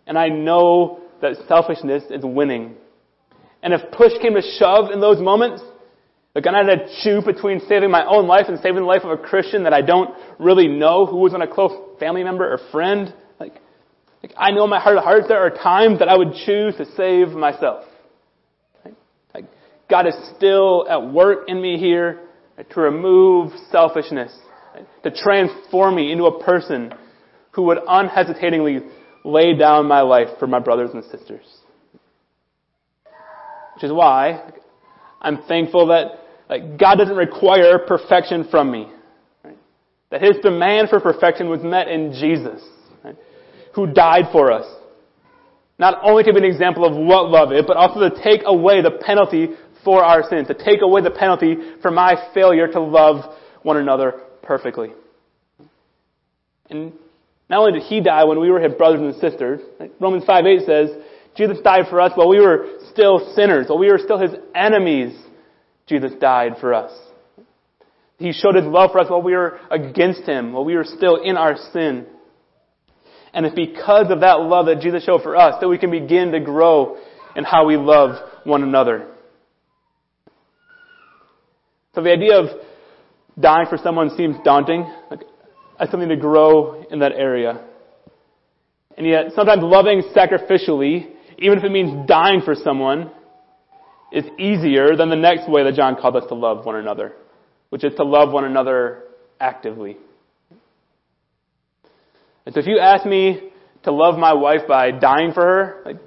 And 0.08 0.18
I 0.18 0.30
know 0.30 1.02
that 1.22 1.36
selfishness 1.48 2.04
is 2.10 2.24
winning. 2.24 2.76
And 3.64 3.74
if 3.74 3.92
push 3.92 4.14
came 4.22 4.34
to 4.34 4.42
shove 4.60 4.92
in 4.92 5.00
those 5.00 5.20
moments, 5.20 5.62
like 6.34 6.48
I 6.48 6.58
had 6.58 6.66
to 6.66 6.88
choose 7.04 7.24
between 7.26 7.60
saving 7.68 7.92
my 7.92 8.06
own 8.06 8.28
life 8.28 8.46
and 8.48 8.58
saving 8.60 8.82
the 8.82 8.88
life 8.88 9.04
of 9.04 9.12
a 9.12 9.18
Christian 9.18 9.64
that 9.64 9.74
I 9.74 9.82
don't 9.82 10.16
really 10.40 10.68
know 10.68 11.06
who 11.06 11.18
was 11.18 11.34
on 11.34 11.42
a 11.42 11.48
close 11.48 11.72
family 12.00 12.24
member 12.24 12.50
or 12.50 12.60
friend. 12.72 13.14
Like, 13.40 13.56
like 14.24 14.34
I 14.38 14.52
know 14.52 14.64
in 14.64 14.70
my 14.70 14.80
heart 14.80 14.98
of 14.98 15.04
hearts 15.04 15.28
there 15.28 15.40
are 15.40 15.50
times 15.50 16.00
that 16.00 16.08
I 16.08 16.16
would 16.16 16.34
choose 16.46 16.76
to 16.78 16.86
save 16.96 17.30
myself. 17.30 17.84
Like, 18.86 18.96
like 19.34 19.46
God 19.90 20.08
is 20.08 20.16
still 20.38 20.88
at 20.90 21.12
work 21.12 21.50
in 21.50 21.62
me 21.62 21.78
here 21.78 22.22
to 22.70 22.80
remove 22.80 23.52
selfishness, 23.70 24.32
to 25.04 25.12
transform 25.12 25.96
me 25.96 26.14
into 26.14 26.26
a 26.26 26.44
person 26.44 26.94
who 27.52 27.64
would 27.64 27.80
unhesitatingly 27.86 28.80
lay 29.26 29.54
down 29.58 29.88
my 29.88 30.02
life 30.02 30.30
for 30.40 30.48
my 30.48 30.60
brothers 30.60 30.92
and 30.94 31.04
sisters. 31.06 31.46
Which 33.76 33.84
is 33.84 33.92
why 33.92 34.52
I'm 35.22 35.44
thankful 35.44 35.88
that 35.88 36.21
like, 36.52 36.78
God 36.78 36.96
doesn't 36.96 37.16
require 37.16 37.80
perfection 37.80 38.46
from 38.52 38.70
me. 38.70 38.88
Right? 39.44 39.58
That 40.12 40.22
His 40.22 40.36
demand 40.44 40.90
for 40.90 41.00
perfection 41.00 41.50
was 41.50 41.62
met 41.64 41.88
in 41.88 42.12
Jesus, 42.12 42.62
right? 43.04 43.16
who 43.74 43.88
died 43.88 44.26
for 44.34 44.52
us. 44.52 44.68
not 45.80 45.98
only 46.04 46.24
to 46.24 46.34
be 46.34 46.40
an 46.40 46.44
example 46.44 46.86
of 46.86 46.94
what 46.94 47.30
love 47.30 47.54
is, 47.54 47.64
but 47.66 47.78
also 47.78 48.02
to 48.02 48.22
take 48.22 48.42
away 48.46 48.82
the 48.82 48.92
penalty 48.92 49.48
for 49.84 50.04
our 50.04 50.22
sins, 50.30 50.48
to 50.48 50.54
take 50.54 50.82
away 50.84 51.02
the 51.02 51.10
penalty 51.10 51.56
for 51.82 51.90
my 51.90 52.16
failure 52.34 52.68
to 52.68 52.80
love 52.82 53.34
one 53.64 53.78
another 53.78 54.22
perfectly. 54.44 54.90
And 56.70 56.92
not 57.50 57.60
only 57.62 57.80
did 57.80 57.84
he 57.84 58.02
die 58.02 58.26
when 58.26 58.40
we 58.40 58.52
were 58.52 58.60
his 58.60 58.74
brothers 58.74 59.02
and 59.02 59.16
sisters, 59.16 59.62
Romans 60.00 60.26
5 60.26 60.46
8 60.46 60.66
says, 60.66 60.90
Jesus 61.36 61.60
died 61.64 61.86
for 61.90 62.02
us 62.02 62.12
while 62.16 62.28
we 62.28 62.42
were 62.42 62.78
still 62.92 63.34
sinners, 63.36 63.68
while 63.70 63.80
we 63.80 63.90
were 63.90 63.98
still 63.98 64.20
his 64.20 64.32
enemies, 64.54 65.18
Jesus 65.88 66.12
died 66.20 66.54
for 66.60 66.74
us. 66.74 66.92
He 68.18 68.34
showed 68.34 68.56
his 68.56 68.66
love 68.66 68.92
for 68.92 69.00
us 69.00 69.10
while 69.10 69.22
we 69.22 69.34
were 69.34 69.60
against 69.72 70.24
him, 70.24 70.54
while 70.54 70.64
we 70.64 70.76
were 70.76 70.84
still 70.84 71.16
in 71.16 71.38
our 71.38 71.56
sin. 71.74 72.06
And 73.34 73.46
it's 73.46 73.56
because 73.56 74.12
of 74.12 74.20
that 74.22 74.42
love 74.42 74.68
that 74.68 74.82
Jesus 74.82 75.04
showed 75.04 75.24
for 75.24 75.36
us 75.36 75.56
that 75.60 75.68
we 75.68 75.78
can 75.78 75.90
begin 75.90 76.32
to 76.32 76.40
grow 76.40 76.98
in 77.36 77.44
how 77.44 77.66
we 77.66 77.78
love 77.78 78.18
one 78.44 78.62
another. 78.62 79.08
So 81.96 82.04
the 82.04 82.12
idea 82.12 82.38
of 82.38 82.48
dying 83.40 83.66
for 83.70 83.78
someone 83.78 84.16
seems 84.16 84.36
daunting. 84.44 84.86
Like, 85.10 85.22
something 85.90 86.10
to 86.10 86.16
grow 86.16 86.84
in 86.92 87.00
that 87.00 87.14
area. 87.14 87.66
And 88.98 89.08
yet, 89.08 89.32
sometimes 89.36 89.64
loving 89.64 90.04
sacrificially, 90.16 91.10
even 91.40 91.58
if 91.58 91.64
it 91.64 91.72
means 91.72 92.08
dying 92.08 92.42
for 92.46 92.54
someone, 92.54 93.10
is 94.12 94.26
easier 94.38 94.96
than 94.96 95.10
the 95.10 95.16
next 95.16 95.50
way 95.50 95.64
that 95.64 95.76
John 95.76 95.96
called 95.96 96.16
us 96.16 96.24
to 96.30 96.36
love 96.36 96.66
one 96.66 96.76
another, 96.76 97.14
which 97.70 97.84
is 97.84 97.94
to 97.96 98.04
love 98.04 98.32
one 98.32 98.46
another 98.46 99.04
actively. 99.40 99.98
And 102.46 102.54
so 102.54 102.60
if 102.60 102.68
you 102.68 102.80
ask 102.80 103.06
me 103.06 103.52
to 103.84 103.92
love 103.92 104.18
my 104.18 104.34
wife 104.34 104.62
by 104.68 104.92
dying 104.92 105.32
for 105.34 105.42
her, 105.42 105.82
like, 105.86 105.98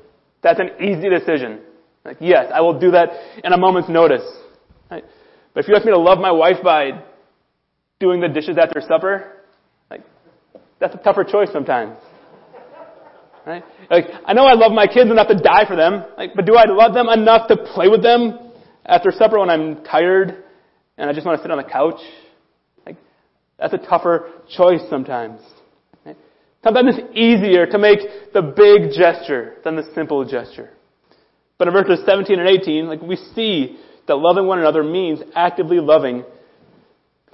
that's 0.43 0.61
an 0.61 0.71
easy 0.83 1.09
decision. 1.09 1.61
Like, 2.05 2.19
yes, 2.21 2.51
I 2.55 2.61
will 2.61 2.79
do 2.79 2.91
that 2.91 3.09
in 3.43 3.53
a 3.53 3.57
moment's 3.57 3.89
notice. 3.89 4.25
Right? 4.91 5.05
But 5.55 5.65
if 5.65 5.69
you 5.69 5.75
ask 5.75 5.85
me 5.85 5.93
to 5.93 5.99
love 5.99 6.19
my 6.19 6.33
wife 6.33 6.57
by 6.63 7.03
doing 8.01 8.21
the 8.21 8.29
dishes 8.29 8.59
after 8.61 8.81
supper, 8.81 9.33
like, 9.91 10.03
that's 10.79 10.95
a 10.95 10.99
tougher 10.99 11.25
choice 11.25 11.49
sometimes. 11.53 11.97
Right? 13.47 13.63
Like, 13.91 14.07
I 14.25 14.33
know 14.33 14.47
I 14.47 14.55
love 14.55 14.73
my 14.73 14.87
kids 14.87 15.11
enough 15.11 15.29
to 15.29 15.35
die 15.35 15.67
for 15.69 15.77
them, 15.77 16.05
like, 16.17 16.31
but 16.35 16.47
do 16.47 16.57
I 16.57 16.65
love 16.67 16.95
them 16.95 17.09
enough 17.09 17.49
to 17.49 17.57
play 17.57 17.89
with 17.89 18.03
them 18.03 18.39
after 18.87 19.11
supper 19.11 19.39
when 19.39 19.51
I'm 19.51 19.85
tired 19.85 20.45
and 20.97 21.11
I 21.11 21.13
just 21.13 21.27
want 21.27 21.39
to 21.39 21.43
sit 21.43 21.51
on 21.51 21.59
the 21.59 21.65
couch? 21.65 22.01
Like, 22.87 22.97
that's 23.59 23.75
a 23.75 23.79
tougher 23.79 24.31
choice 24.57 24.81
sometimes. 24.89 25.41
Right? 26.07 26.17
Sometimes 26.63 26.97
it's 26.97 27.17
easier 27.17 27.67
to 27.67 27.79
make 27.79 27.99
the 28.33 28.41
big 28.41 28.93
gesture 28.97 29.57
than 29.63 29.77
the 29.77 29.85
simple 29.95 30.25
gesture. 30.25 30.71
But 31.59 31.69
in 31.69 31.75
verses 31.75 32.05
17 32.07 32.39
and 32.39 32.49
18, 32.49 32.87
like, 32.87 33.03
we 33.03 33.17
see 33.35 33.79
that 34.07 34.17
loving 34.17 34.47
one 34.47 34.59
another 34.59 34.83
means 34.83 35.21
actively 35.35 35.81
loving 35.81 36.25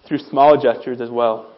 through 0.08 0.18
small 0.18 0.60
gestures 0.60 1.00
as 1.00 1.10
well. 1.10 1.54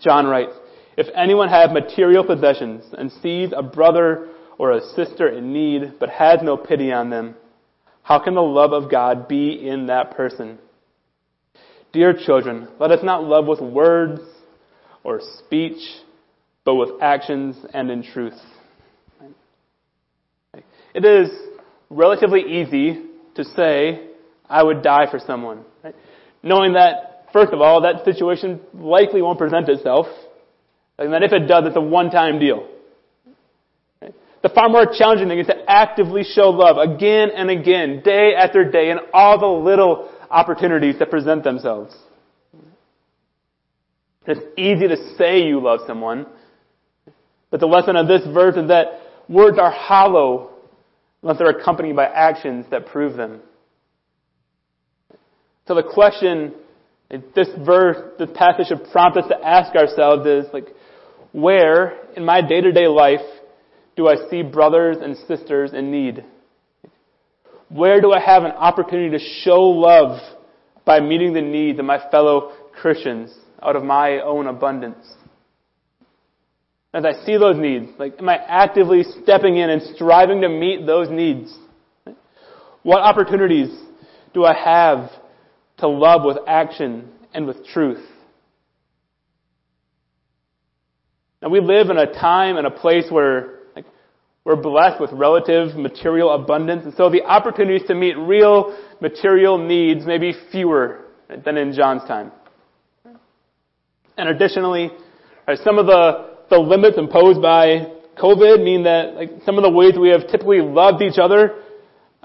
John 0.00 0.26
writes, 0.26 0.52
if 0.96 1.06
anyone 1.14 1.48
have 1.48 1.70
material 1.72 2.24
possessions 2.24 2.84
and 2.96 3.10
sees 3.22 3.50
a 3.56 3.62
brother 3.62 4.28
or 4.58 4.72
a 4.72 4.80
sister 4.94 5.28
in 5.28 5.52
need 5.52 5.94
but 5.98 6.08
has 6.10 6.40
no 6.42 6.56
pity 6.56 6.92
on 6.92 7.10
them, 7.10 7.34
how 8.02 8.18
can 8.18 8.34
the 8.34 8.42
love 8.42 8.72
of 8.72 8.90
God 8.90 9.28
be 9.28 9.66
in 9.66 9.86
that 9.86 10.16
person? 10.16 10.58
Dear 11.92 12.12
children, 12.12 12.68
let 12.78 12.90
us 12.90 13.00
not 13.02 13.24
love 13.24 13.46
with 13.46 13.60
words 13.60 14.20
or 15.02 15.20
speech, 15.38 15.80
but 16.64 16.74
with 16.74 17.00
actions 17.00 17.56
and 17.72 17.90
in 17.90 18.02
truth. 18.02 18.34
It 20.94 21.04
is 21.04 21.30
relatively 21.90 22.40
easy 22.40 23.02
to 23.34 23.44
say, 23.44 24.08
I 24.48 24.62
would 24.62 24.82
die 24.82 25.10
for 25.10 25.18
someone. 25.18 25.64
Knowing 26.42 26.74
that, 26.74 27.26
first 27.32 27.52
of 27.52 27.60
all, 27.60 27.82
that 27.82 28.04
situation 28.04 28.60
likely 28.72 29.22
won't 29.22 29.38
present 29.38 29.68
itself. 29.68 30.06
And 30.98 31.12
that 31.12 31.22
if 31.22 31.32
it 31.32 31.46
does, 31.46 31.64
it's 31.66 31.76
a 31.76 31.80
one-time 31.80 32.38
deal. 32.38 32.68
The 34.00 34.48
far 34.50 34.68
more 34.68 34.86
challenging 34.86 35.28
thing 35.28 35.38
is 35.38 35.46
to 35.46 35.64
actively 35.66 36.22
show 36.22 36.50
love 36.50 36.76
again 36.76 37.30
and 37.34 37.50
again, 37.50 38.02
day 38.04 38.34
after 38.36 38.70
day, 38.70 38.90
in 38.90 38.98
all 39.12 39.38
the 39.38 39.46
little 39.46 40.10
opportunities 40.30 40.98
that 40.98 41.10
present 41.10 41.44
themselves. 41.44 41.96
It's 44.26 44.40
easy 44.58 44.86
to 44.88 45.16
say 45.16 45.42
you 45.42 45.60
love 45.60 45.80
someone, 45.86 46.26
but 47.50 47.60
the 47.60 47.66
lesson 47.66 47.96
of 47.96 48.06
this 48.06 48.22
verse 48.34 48.56
is 48.56 48.68
that 48.68 49.00
words 49.28 49.58
are 49.58 49.70
hollow 49.70 50.50
unless 51.22 51.38
they're 51.38 51.58
accompanied 51.58 51.96
by 51.96 52.04
actions 52.04 52.66
that 52.70 52.86
prove 52.86 53.16
them. 53.16 53.40
So 55.66 55.74
the 55.74 55.82
question 55.82 56.52
this 57.34 57.48
verse, 57.64 57.96
this 58.18 58.28
passage 58.34 58.68
should 58.68 58.90
prompt 58.90 59.16
us 59.16 59.24
to 59.28 59.46
ask 59.46 59.74
ourselves 59.74 60.26
is 60.26 60.52
like, 60.52 60.68
where 61.34 61.98
in 62.16 62.24
my 62.24 62.40
day-to-day 62.40 62.86
life 62.86 63.26
do 63.96 64.06
I 64.06 64.14
see 64.30 64.42
brothers 64.42 64.98
and 65.02 65.16
sisters 65.26 65.72
in 65.72 65.90
need? 65.90 66.24
Where 67.68 68.00
do 68.00 68.12
I 68.12 68.20
have 68.20 68.44
an 68.44 68.52
opportunity 68.52 69.18
to 69.18 69.24
show 69.42 69.60
love 69.60 70.20
by 70.84 71.00
meeting 71.00 71.32
the 71.32 71.42
needs 71.42 71.80
of 71.80 71.86
my 71.86 71.98
fellow 72.08 72.52
Christians 72.80 73.36
out 73.60 73.74
of 73.74 73.82
my 73.82 74.20
own 74.20 74.46
abundance? 74.46 75.04
As 76.92 77.04
I 77.04 77.24
see 77.24 77.36
those 77.36 77.56
needs, 77.56 77.90
like, 77.98 78.14
am 78.20 78.28
I 78.28 78.36
actively 78.36 79.02
stepping 79.24 79.56
in 79.56 79.70
and 79.70 79.82
striving 79.96 80.40
to 80.42 80.48
meet 80.48 80.86
those 80.86 81.08
needs? 81.10 81.52
What 82.84 83.00
opportunities 83.00 83.76
do 84.34 84.44
I 84.44 84.54
have 84.54 85.10
to 85.78 85.88
love 85.88 86.22
with 86.24 86.38
action 86.46 87.08
and 87.32 87.44
with 87.44 87.66
truth? 87.66 88.06
Now 91.44 91.50
we 91.50 91.60
live 91.60 91.90
in 91.90 91.98
a 91.98 92.10
time 92.10 92.56
and 92.56 92.66
a 92.66 92.70
place 92.70 93.04
where 93.10 93.58
like, 93.76 93.84
we're 94.44 94.56
blessed 94.56 94.98
with 94.98 95.12
relative 95.12 95.76
material 95.76 96.34
abundance, 96.34 96.86
and 96.86 96.94
so 96.94 97.10
the 97.10 97.22
opportunities 97.22 97.86
to 97.88 97.94
meet 97.94 98.16
real 98.16 98.74
material 99.02 99.58
needs 99.58 100.06
may 100.06 100.16
be 100.16 100.32
fewer 100.50 101.02
than 101.44 101.58
in 101.58 101.74
John's 101.74 102.00
time. 102.08 102.32
And 104.16 104.30
additionally, 104.30 104.90
some 105.62 105.76
of 105.76 105.84
the, 105.84 106.36
the 106.48 106.58
limits 106.58 106.96
imposed 106.96 107.42
by 107.42 107.92
COVID 108.16 108.64
mean 108.64 108.84
that 108.84 109.14
like, 109.14 109.30
some 109.44 109.58
of 109.58 109.64
the 109.64 109.70
ways 109.70 109.98
we 110.00 110.08
have 110.08 110.22
typically 110.28 110.62
loved 110.62 111.02
each 111.02 111.18
other 111.18 111.60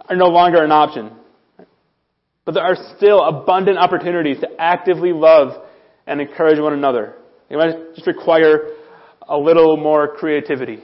are 0.07 0.15
no 0.15 0.27
longer 0.27 0.63
an 0.63 0.71
option. 0.71 1.11
But 2.45 2.53
there 2.53 2.63
are 2.63 2.77
still 2.95 3.21
abundant 3.21 3.79
opportunities 3.79 4.39
to 4.39 4.47
actively 4.57 5.11
love 5.11 5.61
and 6.07 6.21
encourage 6.21 6.57
one 6.57 6.71
another. 6.71 7.15
It 7.49 7.57
might 7.57 7.95
just 7.95 8.07
require 8.07 8.75
a 9.29 9.37
little 9.37 9.77
more 9.77 10.15
creativity. 10.15 10.83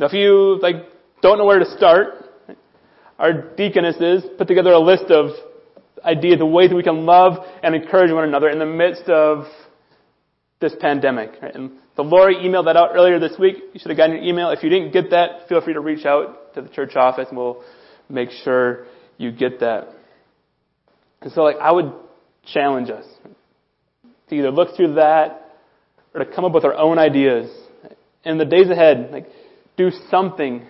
Now, 0.00 0.06
if 0.06 0.12
you 0.12 0.58
like 0.60 0.76
don't 1.22 1.38
know 1.38 1.44
where 1.44 1.58
to 1.58 1.76
start, 1.76 2.24
our 3.18 3.32
deaconesses 3.56 4.24
put 4.36 4.48
together 4.48 4.72
a 4.72 4.78
list 4.78 5.10
of 5.10 5.30
ideas 6.04 6.40
of 6.40 6.48
ways 6.48 6.70
that 6.70 6.76
we 6.76 6.82
can 6.82 7.06
love 7.06 7.34
and 7.62 7.74
encourage 7.74 8.10
one 8.10 8.24
another 8.24 8.48
in 8.48 8.58
the 8.58 8.66
midst 8.66 9.08
of 9.08 9.44
this 10.60 10.74
pandemic. 10.80 11.30
And 11.42 11.72
the 11.96 12.02
Lori 12.02 12.36
emailed 12.36 12.64
that 12.66 12.76
out 12.76 12.90
earlier 12.94 13.18
this 13.18 13.38
week. 13.38 13.56
You 13.72 13.80
should 13.80 13.90
have 13.90 13.96
gotten 13.96 14.16
your 14.16 14.24
email. 14.24 14.50
If 14.50 14.62
you 14.62 14.70
didn't 14.70 14.92
get 14.92 15.10
that, 15.10 15.48
feel 15.48 15.60
free 15.60 15.74
to 15.74 15.80
reach 15.80 16.06
out 16.06 16.54
to 16.54 16.62
the 16.62 16.68
church 16.68 16.96
office 16.96 17.26
and 17.28 17.36
we'll 17.36 17.62
make 18.08 18.30
sure 18.44 18.86
you 19.18 19.32
get 19.32 19.60
that. 19.60 19.88
And 21.20 21.32
so 21.32 21.42
like 21.42 21.56
I 21.60 21.72
would 21.72 21.92
challenge 22.52 22.90
us 22.90 23.04
to 24.28 24.34
either 24.34 24.50
look 24.50 24.76
through 24.76 24.94
that 24.94 25.45
or 26.16 26.24
to 26.24 26.34
come 26.34 26.46
up 26.46 26.52
with 26.52 26.64
our 26.64 26.74
own 26.74 26.98
ideas. 26.98 27.50
In 28.24 28.38
the 28.38 28.46
days 28.46 28.70
ahead, 28.70 29.10
like, 29.12 29.26
do 29.76 29.90
something. 30.10 30.62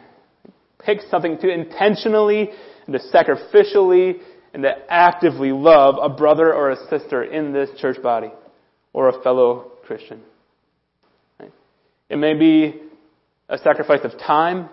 Pick 0.84 0.98
something 1.08 1.38
to 1.38 1.48
intentionally 1.48 2.50
and 2.86 2.92
to 2.92 2.98
sacrificially 3.16 4.18
and 4.52 4.64
to 4.64 4.72
actively 4.88 5.52
love 5.52 5.96
a 6.02 6.14
brother 6.14 6.52
or 6.52 6.70
a 6.70 6.76
sister 6.88 7.22
in 7.22 7.52
this 7.52 7.70
church 7.78 8.02
body 8.02 8.30
or 8.92 9.08
a 9.08 9.22
fellow 9.22 9.70
Christian. 9.86 10.20
Right? 11.38 11.52
It 12.10 12.16
may 12.16 12.34
be 12.34 12.80
a 13.48 13.58
sacrifice 13.58 14.00
of 14.02 14.18
time. 14.18 14.68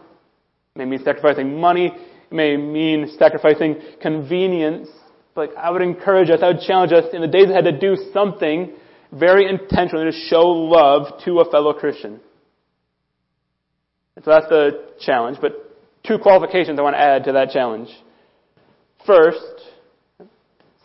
It 0.75 0.79
may 0.79 0.85
mean 0.85 1.03
sacrificing 1.03 1.59
money. 1.59 1.87
It 1.87 2.33
may 2.33 2.57
mean 2.57 3.15
sacrificing 3.19 3.79
convenience. 4.01 4.89
But 5.35 5.55
I 5.55 5.69
would 5.69 5.83
encourage 5.83 6.31
us, 6.31 6.39
I 6.41 6.47
would 6.47 6.61
challenge 6.61 6.91
us 6.91 7.05
in 7.13 7.21
the 7.21 7.27
days 7.27 7.49
ahead 7.49 7.65
to 7.65 7.79
do 7.79 7.95
something 8.11 8.73
very 9.13 9.47
intentionally 9.47 10.11
to 10.11 10.17
show 10.29 10.47
love 10.47 11.23
to 11.25 11.39
a 11.39 11.51
fellow 11.51 11.73
Christian. 11.73 12.19
And 14.15 14.25
So 14.25 14.31
that's 14.31 14.47
the 14.49 14.93
challenge, 15.01 15.37
but 15.41 15.53
two 16.05 16.17
qualifications 16.17 16.79
I 16.79 16.81
want 16.81 16.95
to 16.95 17.01
add 17.01 17.25
to 17.25 17.33
that 17.33 17.49
challenge. 17.51 17.89
First, 19.05 19.39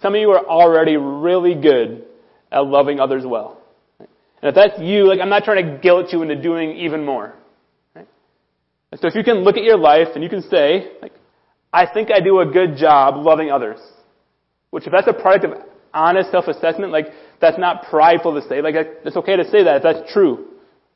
some 0.03 0.15
of 0.15 0.21
you 0.21 0.31
are 0.31 0.45
already 0.45 0.97
really 0.97 1.55
good 1.55 2.05
at 2.51 2.65
loving 2.67 3.01
others 3.01 3.25
well. 3.27 3.61
And 3.99 4.49
if 4.49 4.55
that's 4.55 4.81
you, 4.81 5.07
like 5.07 5.21
I'm 5.21 5.29
not 5.29 5.45
trying 5.45 5.65
to 5.67 5.79
guilt 5.79 6.13
you 6.13 6.23
into 6.23 6.41
doing 6.41 6.77
even 6.79 7.05
more. 7.05 7.35
Right? 7.95 8.09
And 8.93 9.01
so 9.01 9.09
if 9.09 9.15
you 9.15 9.25
can 9.25 9.39
look 9.39 9.57
at 9.57 9.65
your 9.65 9.79
life 9.79 10.09
and 10.15 10.23
you 10.23 10.31
can 10.31 10.43
say, 10.43 10.93
like, 11.03 11.13
I 11.73 11.87
think 11.93 12.11
I 12.11 12.21
do 12.21 12.41
a 12.41 12.47
good 12.47 12.77
job 12.77 13.25
loving 13.25 13.51
others. 13.51 13.79
Which 14.71 14.87
if 14.87 14.93
that's 14.93 15.09
a 15.09 15.13
product 15.13 15.45
of 15.45 15.53
honest 15.99 16.31
self-assessment, 16.31 16.93
like, 16.93 17.07
that's 17.41 17.59
not 17.59 17.85
prideful 17.91 18.41
to 18.41 18.49
say. 18.49 18.63
Like, 18.63 18.75
it's 19.05 19.17
okay 19.17 19.37
to 19.37 19.45
say 19.51 19.65
that 19.65 19.77
if 19.77 19.83
that's 19.83 20.13
true. 20.13 20.47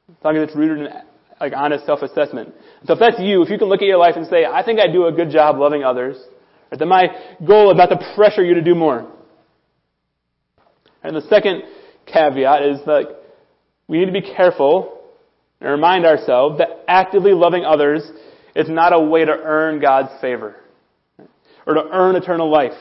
As 0.08 0.24
long 0.24 0.36
as 0.36 0.48
it's 0.48 0.56
rooted 0.56 0.86
in, 0.86 0.88
like, 1.40 1.52
honest 1.54 1.86
self-assessment. 1.86 2.54
So 2.84 2.94
if 2.94 2.98
that's 2.98 3.18
you, 3.18 3.42
if 3.42 3.50
you 3.50 3.58
can 3.58 3.68
look 3.68 3.82
at 3.82 3.88
your 3.88 3.98
life 3.98 4.14
and 4.16 4.26
say, 4.26 4.44
I 4.44 4.64
think 4.64 4.78
I 4.80 4.86
do 4.86 5.06
a 5.06 5.12
good 5.12 5.30
job 5.30 5.58
loving 5.58 5.82
others, 5.82 6.16
right, 6.70 6.78
then 6.78 6.88
my 6.88 7.06
goal 7.46 7.70
is 7.70 7.76
not 7.76 7.86
to 7.86 8.14
pressure 8.14 8.44
you 8.44 8.54
to 8.54 8.62
do 8.62 8.74
more. 8.74 9.10
And 11.02 11.16
the 11.16 11.22
second 11.22 11.62
caveat 12.06 12.62
is 12.62 12.78
that 12.86 13.16
we 13.88 13.98
need 13.98 14.06
to 14.06 14.12
be 14.12 14.22
careful 14.22 15.00
and 15.60 15.70
remind 15.70 16.06
ourselves 16.06 16.58
that 16.58 16.84
actively 16.88 17.32
loving 17.32 17.64
others 17.64 18.02
is 18.54 18.68
not 18.68 18.92
a 18.92 19.00
way 19.00 19.24
to 19.24 19.32
earn 19.32 19.80
God's 19.80 20.10
favor 20.20 20.56
or 21.66 21.74
to 21.74 21.82
earn 21.90 22.16
eternal 22.16 22.50
life. 22.50 22.78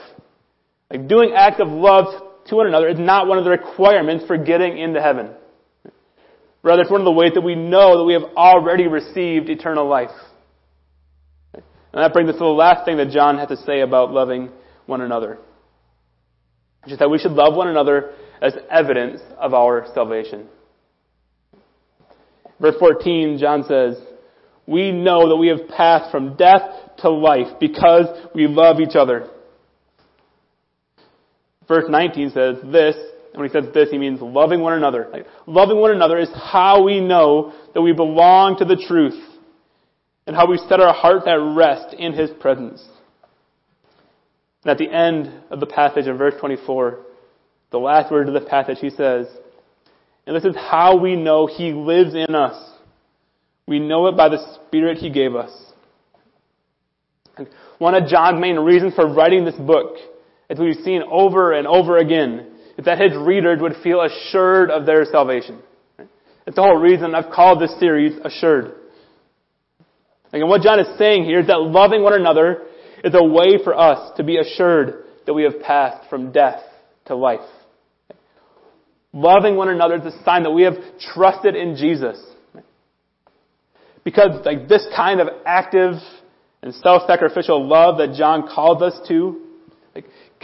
Like 0.92 1.08
doing 1.08 1.32
acts 1.34 1.62
of 1.62 1.70
love 1.70 2.06
to 2.48 2.56
one 2.56 2.68
another 2.68 2.90
is 2.90 3.00
not 3.00 3.28
one 3.28 3.38
of 3.38 3.46
the 3.46 3.50
requirements 3.50 4.26
for 4.28 4.38
getting 4.38 4.78
into 4.78 5.02
heaven. 5.02 5.30
Rather, 6.64 6.82
it's 6.82 6.92
one 6.92 7.00
of 7.00 7.06
the 7.06 7.12
ways 7.12 7.32
that 7.36 7.42
we 7.42 7.56
know 7.56 7.98
that 7.98 8.04
we 8.04 8.14
have 8.14 8.36
already 8.36 8.88
received 8.88 9.50
eternal 9.50 9.88
life. 9.88 10.12
And 11.54 11.64
that 11.94 12.12
brings 12.12 12.30
us 12.30 12.36
to 12.36 12.40
the 12.40 12.46
last 12.46 12.86
thing 12.86 12.98
that 12.98 13.10
John 13.10 13.38
had 13.38 13.50
to 13.50 13.58
say 13.58 13.80
about 13.80 14.12
loving 14.12 14.50
one 14.86 15.00
another. 15.00 15.40
Which 16.84 16.94
is 16.94 17.00
that 17.00 17.10
we 17.10 17.20
should 17.20 17.32
love 17.32 17.56
one 17.56 17.70
another 17.70 18.14
as 18.42 18.54
evidence 18.70 19.22
of 19.38 19.54
our 19.54 19.88
salvation. 19.94 20.48
Verse 22.60 22.76
14, 22.80 23.38
John 23.40 23.64
says, 23.64 23.96
We 24.68 24.92
know 24.92 25.30
that 25.30 25.38
we 25.38 25.48
have 25.48 25.70
passed 25.70 26.12
from 26.12 26.36
death 26.36 26.62
to 27.00 27.10
life 27.10 27.60
because 27.60 28.06
we 28.36 28.48
love 28.48 28.80
each 28.80 28.96
other. 28.96 29.30
Verse 31.72 31.86
19 31.88 32.32
says 32.32 32.58
this, 32.66 32.98
and 33.32 33.40
when 33.40 33.48
he 33.48 33.54
says 33.54 33.74
this, 33.74 33.90
he 33.90 33.98
means 33.98 34.20
loving 34.20 34.60
one 34.60 34.74
another. 34.74 35.08
Like, 35.10 35.26
loving 35.48 35.78
one 35.78 35.92
another 35.92 36.18
is 36.18 36.28
how 36.36 36.84
we 36.84 37.00
know 37.00 37.54
that 37.74 37.82
we 37.82 37.94
belong 37.94 38.58
to 38.58 38.66
the 38.66 38.76
truth 38.76 39.18
and 40.28 40.36
how 40.36 40.52
we 40.52 40.58
set 40.58 40.82
our 40.82 40.94
hearts 40.94 41.26
at 41.28 41.40
rest 41.56 41.96
in 41.98 42.12
his 42.12 42.30
presence. 42.42 42.86
And 44.66 44.72
at 44.72 44.80
the 44.80 44.92
end 44.92 45.32
of 45.50 45.62
the 45.62 45.66
passage 45.66 46.08
in 46.08 46.18
verse 46.18 46.34
24, 46.42 47.06
the 47.72 47.78
last 47.78 48.12
word 48.12 48.28
of 48.28 48.34
the 48.34 48.42
passage, 48.42 48.80
he 48.82 48.90
says, 48.90 49.28
and 50.28 50.36
this 50.36 50.44
is 50.44 50.58
how 50.58 50.98
we 50.98 51.16
know 51.16 51.48
he 51.48 51.72
lives 51.72 52.16
in 52.16 52.36
us. 52.36 52.70
We 53.66 53.80
know 53.80 54.08
it 54.08 54.18
by 54.18 54.28
the 54.28 54.58
Spirit 54.68 54.98
he 54.98 55.10
gave 55.10 55.36
us. 55.36 55.54
And 57.38 57.48
one 57.78 57.96
of 57.96 58.10
John's 58.10 58.42
main 58.42 58.58
reasons 58.58 58.94
for 58.94 59.08
writing 59.08 59.46
this 59.46 59.56
book, 59.56 59.96
as 60.52 60.60
we've 60.60 60.84
seen 60.84 61.02
over 61.10 61.54
and 61.54 61.66
over 61.66 61.98
again, 61.98 62.46
is 62.78 62.84
that 62.84 63.00
his 63.00 63.14
readers 63.16 63.60
would 63.62 63.74
feel 63.82 64.02
assured 64.02 64.70
of 64.70 64.86
their 64.86 65.06
salvation. 65.06 65.60
That's 65.98 66.56
the 66.56 66.62
whole 66.62 66.76
reason 66.76 67.16
I've 67.16 67.32
called 67.32 67.62
this 67.62 67.80
series 67.80 68.20
Assured. 68.26 68.74
And 70.34 70.50
what 70.50 70.62
John 70.62 70.80
is 70.82 70.88
saying 70.98 71.24
here 71.24 71.40
is 71.40 71.48
that 71.48 71.62
loving 71.62 72.04
one 72.04 72.14
another 72.14 72.64
is 73.02 73.14
a 73.16 73.24
way 73.24 73.64
for 73.64 73.78
us 73.78 74.12
to 74.18 74.24
be 74.24 74.38
assured 74.38 75.06
that 75.26 75.34
we 75.34 75.44
have 75.44 75.62
passed 75.62 76.10
from 76.10 76.34
death 76.34 76.62
to 77.06 77.16
life. 77.16 77.40
Loving 79.14 79.56
one 79.56 79.70
another 79.70 79.96
is 79.96 80.14
a 80.14 80.24
sign 80.24 80.44
that 80.44 80.52
we 80.52 80.64
have 80.64 80.76
trusted 81.14 81.56
in 81.56 81.78
Jesus. 81.78 82.22
Because 84.04 84.46
like 84.46 84.68
this 84.68 84.86
kind 84.96 85.22
of 85.22 85.30
active 85.46 85.94
and 86.62 86.74
self-sacrificial 86.76 87.66
love 87.66 87.98
that 88.00 88.16
John 88.18 88.48
calls 88.54 88.82
us 88.82 89.00
to 89.08 89.48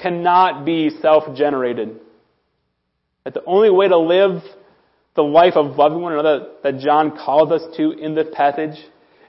cannot 0.02 0.66
be 0.66 0.90
self-generated. 1.02 2.00
That 3.24 3.34
the 3.34 3.44
only 3.46 3.70
way 3.70 3.88
to 3.88 3.98
live 3.98 4.42
the 5.16 5.24
life 5.24 5.54
of 5.56 5.78
loving 5.78 6.02
one 6.02 6.14
another 6.14 6.50
that 6.64 6.80
John 6.80 7.18
calls 7.18 7.52
us 7.52 7.64
to 7.78 7.92
in 7.92 8.14
this 8.14 8.28
passage, 8.34 8.78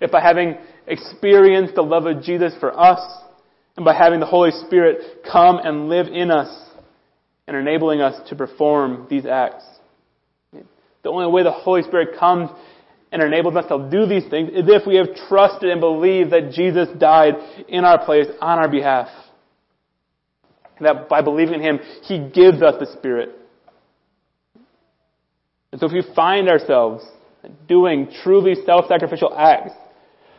is 0.00 0.10
by 0.10 0.20
having 0.20 0.56
experienced 0.86 1.74
the 1.74 1.82
love 1.82 2.06
of 2.06 2.22
Jesus 2.22 2.52
for 2.60 2.78
us, 2.78 3.00
and 3.76 3.84
by 3.84 3.94
having 3.94 4.20
the 4.20 4.26
Holy 4.26 4.50
Spirit 4.66 5.24
come 5.30 5.58
and 5.58 5.88
live 5.88 6.06
in 6.08 6.30
us, 6.30 6.48
and 7.46 7.56
enabling 7.56 8.02
us 8.02 8.28
to 8.28 8.36
perform 8.36 9.06
these 9.08 9.24
acts. 9.24 9.64
The 11.02 11.08
only 11.08 11.32
way 11.32 11.42
the 11.42 11.50
Holy 11.50 11.82
Spirit 11.82 12.18
comes 12.18 12.50
and 13.10 13.22
enables 13.22 13.56
us 13.56 13.64
to 13.68 13.88
do 13.90 14.04
these 14.04 14.28
things 14.28 14.50
is 14.50 14.64
if 14.66 14.86
we 14.86 14.96
have 14.96 15.06
trusted 15.28 15.70
and 15.70 15.80
believed 15.80 16.32
that 16.32 16.52
Jesus 16.52 16.88
died 16.98 17.34
in 17.66 17.84
our 17.84 18.04
place 18.04 18.26
on 18.40 18.58
our 18.58 18.68
behalf. 18.68 19.08
And 20.78 20.86
that 20.86 21.08
by 21.08 21.22
believing 21.22 21.54
in 21.54 21.60
Him, 21.60 21.80
He 22.02 22.18
gives 22.18 22.62
us 22.62 22.74
the 22.78 22.86
Spirit. 22.98 23.30
And 25.72 25.80
so 25.80 25.86
if 25.86 25.92
we 25.92 26.02
find 26.14 26.48
ourselves 26.48 27.04
doing 27.68 28.08
truly 28.22 28.54
self-sacrificial 28.64 29.34
acts 29.36 29.72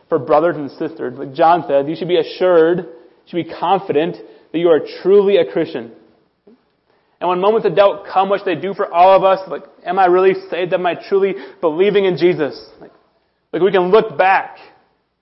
for 0.07 0.17
brothers 0.17 0.55
and 0.55 0.71
sisters, 0.71 1.17
like 1.17 1.33
John 1.33 1.65
said, 1.67 1.87
you 1.87 1.95
should 1.95 2.07
be 2.07 2.17
assured, 2.17 2.79
you 2.79 2.85
should 3.27 3.47
be 3.47 3.53
confident 3.53 4.17
that 4.51 4.57
you 4.57 4.69
are 4.69 4.79
truly 5.01 5.37
a 5.37 5.51
Christian. 5.51 5.91
And 7.21 7.29
when 7.29 7.39
moments 7.39 7.67
of 7.67 7.75
doubt 7.75 8.05
come, 8.11 8.29
which 8.29 8.43
they 8.45 8.55
do 8.55 8.73
for 8.73 8.91
all 8.91 9.15
of 9.15 9.23
us, 9.23 9.39
like, 9.49 9.63
am 9.85 9.99
I 9.99 10.05
really 10.05 10.33
saved? 10.49 10.73
Am 10.73 10.85
I 10.85 10.95
truly 10.95 11.35
believing 11.59 12.05
in 12.05 12.17
Jesus? 12.17 12.69
Like, 12.79 12.91
like 13.51 13.61
we 13.61 13.71
can 13.71 13.91
look 13.91 14.17
back 14.17 14.57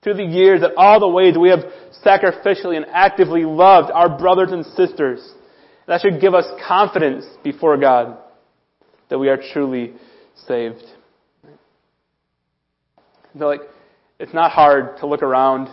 through 0.08 0.14
the 0.14 0.24
years 0.24 0.64
at 0.64 0.72
all 0.78 1.02
the 1.02 1.08
ways 1.08 1.36
we 1.38 1.50
have 1.50 1.66
sacrificially 2.06 2.78
and 2.78 2.86
actively 2.94 3.44
loved 3.44 3.92
our 3.92 4.18
brothers 4.18 4.54
and 4.54 4.66
sisters. 4.66 5.34
That 5.86 6.00
should 6.00 6.22
give 6.22 6.34
us 6.34 6.46
confidence 6.66 7.26
before 7.44 7.76
God 7.76 8.18
that 9.10 9.20
we 9.20 9.28
are 9.28 9.38
truly 9.52 9.96
saved. 10.48 10.84
So 13.38 13.48
like, 13.48 13.62
it's 14.18 14.34
not 14.34 14.52
hard 14.52 14.98
to 15.00 15.08
look 15.08 15.24
around 15.24 15.68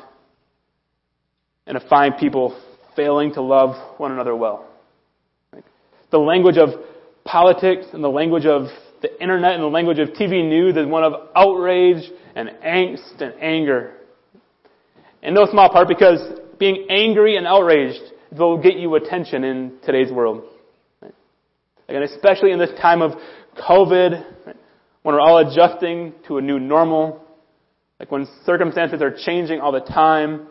and 1.68 1.80
to 1.80 1.88
find 1.88 2.16
people 2.18 2.60
failing 2.96 3.34
to 3.34 3.40
love 3.40 3.76
one 3.98 4.10
another 4.10 4.34
well 4.34 4.68
the 6.14 6.18
language 6.20 6.58
of 6.58 6.68
politics 7.24 7.86
and 7.92 8.04
the 8.04 8.08
language 8.08 8.46
of 8.46 8.68
the 9.02 9.20
internet 9.20 9.54
and 9.54 9.62
the 9.64 9.66
language 9.66 9.98
of 9.98 10.10
TV 10.10 10.48
news 10.48 10.76
is 10.76 10.86
one 10.86 11.02
of 11.02 11.12
outrage 11.34 12.08
and 12.36 12.50
angst 12.64 13.20
and 13.20 13.34
anger. 13.40 13.94
In 15.24 15.32
no 15.32 15.46
small 15.50 15.70
part 15.70 15.88
because 15.88 16.20
being 16.58 16.86
angry 16.90 17.36
and 17.36 17.46
outraged 17.46 18.02
will 18.30 18.58
get 18.58 18.76
you 18.76 18.94
attention 18.94 19.42
in 19.42 19.78
today's 19.82 20.12
world. 20.12 20.44
And 21.88 22.04
especially 22.04 22.52
in 22.52 22.58
this 22.58 22.70
time 22.80 23.00
of 23.00 23.12
COVID, 23.56 24.24
when 25.02 25.14
we're 25.14 25.20
all 25.20 25.38
adjusting 25.38 26.12
to 26.28 26.36
a 26.36 26.42
new 26.42 26.60
normal, 26.60 27.24
like 27.98 28.10
when 28.10 28.26
circumstances 28.44 29.00
are 29.00 29.16
changing 29.24 29.60
all 29.60 29.72
the 29.72 29.80
time, 29.80 30.46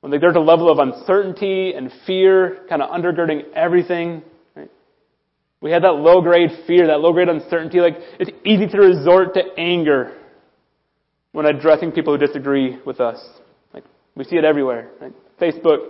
when 0.00 0.10
there's 0.10 0.36
a 0.36 0.40
level 0.40 0.70
of 0.70 0.78
uncertainty 0.78 1.74
and 1.74 1.90
fear 2.06 2.64
kind 2.68 2.80
of 2.80 2.90
undergirding 2.90 3.52
everything, 3.54 4.22
we 5.60 5.70
have 5.72 5.82
that 5.82 5.92
low 5.92 6.22
grade 6.22 6.50
fear, 6.66 6.86
that 6.86 7.00
low 7.00 7.12
grade 7.12 7.28
uncertainty. 7.28 7.80
Like, 7.80 7.96
it's 8.18 8.30
easy 8.46 8.66
to 8.66 8.78
resort 8.78 9.34
to 9.34 9.42
anger 9.58 10.16
when 11.32 11.46
addressing 11.46 11.92
people 11.92 12.16
who 12.16 12.26
disagree 12.26 12.78
with 12.86 13.00
us. 13.00 13.22
We 14.16 14.24
see 14.24 14.36
it 14.36 14.44
everywhere. 14.44 14.90
Right? 15.00 15.12
Facebook 15.40 15.88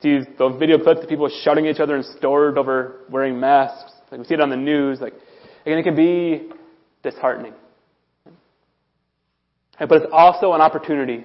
sees 0.00 0.24
those 0.38 0.58
video 0.58 0.78
clips 0.78 1.02
of 1.02 1.08
people 1.08 1.28
shouting 1.42 1.66
at 1.66 1.74
each 1.74 1.80
other 1.80 1.96
and 1.96 2.04
stores 2.04 2.54
over 2.56 3.00
wearing 3.10 3.40
masks. 3.40 3.92
Like, 4.10 4.20
we 4.20 4.26
see 4.26 4.34
it 4.34 4.40
on 4.40 4.50
the 4.50 4.56
news. 4.56 5.00
Like, 5.00 5.14
and 5.66 5.78
it 5.78 5.82
can 5.82 5.96
be 5.96 6.48
disheartening. 7.02 7.54
But 9.78 9.92
it's 9.92 10.12
also 10.12 10.52
an 10.52 10.60
opportunity. 10.60 11.24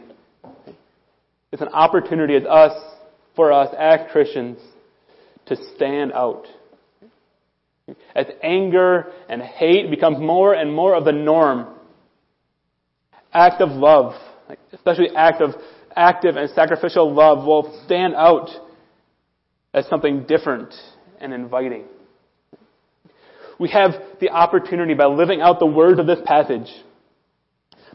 It's 1.51 1.61
an 1.61 1.69
opportunity 1.69 2.35
as 2.35 2.45
us, 2.45 2.73
for 3.35 3.51
us 3.51 3.73
as 3.77 4.11
Christians, 4.11 4.59
to 5.47 5.55
stand 5.75 6.13
out 6.13 6.45
as 8.15 8.27
anger 8.41 9.07
and 9.27 9.41
hate 9.41 9.89
becomes 9.89 10.19
more 10.19 10.53
and 10.53 10.73
more 10.73 10.95
of 10.95 11.05
the 11.05 11.11
norm, 11.11 11.67
act 13.33 13.61
of 13.61 13.69
love, 13.69 14.13
especially 14.71 15.09
act 15.15 15.41
of 15.41 15.51
active 15.95 16.35
and 16.35 16.49
sacrificial 16.51 17.13
love, 17.13 17.45
will 17.45 17.81
stand 17.85 18.15
out 18.15 18.49
as 19.73 19.87
something 19.87 20.25
different 20.27 20.73
and 21.19 21.33
inviting. 21.33 21.85
We 23.59 23.69
have 23.69 23.91
the 24.19 24.29
opportunity 24.29 24.93
by 24.93 25.05
living 25.05 25.41
out 25.41 25.59
the 25.59 25.65
words 25.65 25.99
of 25.99 26.07
this 26.07 26.19
passage, 26.25 26.69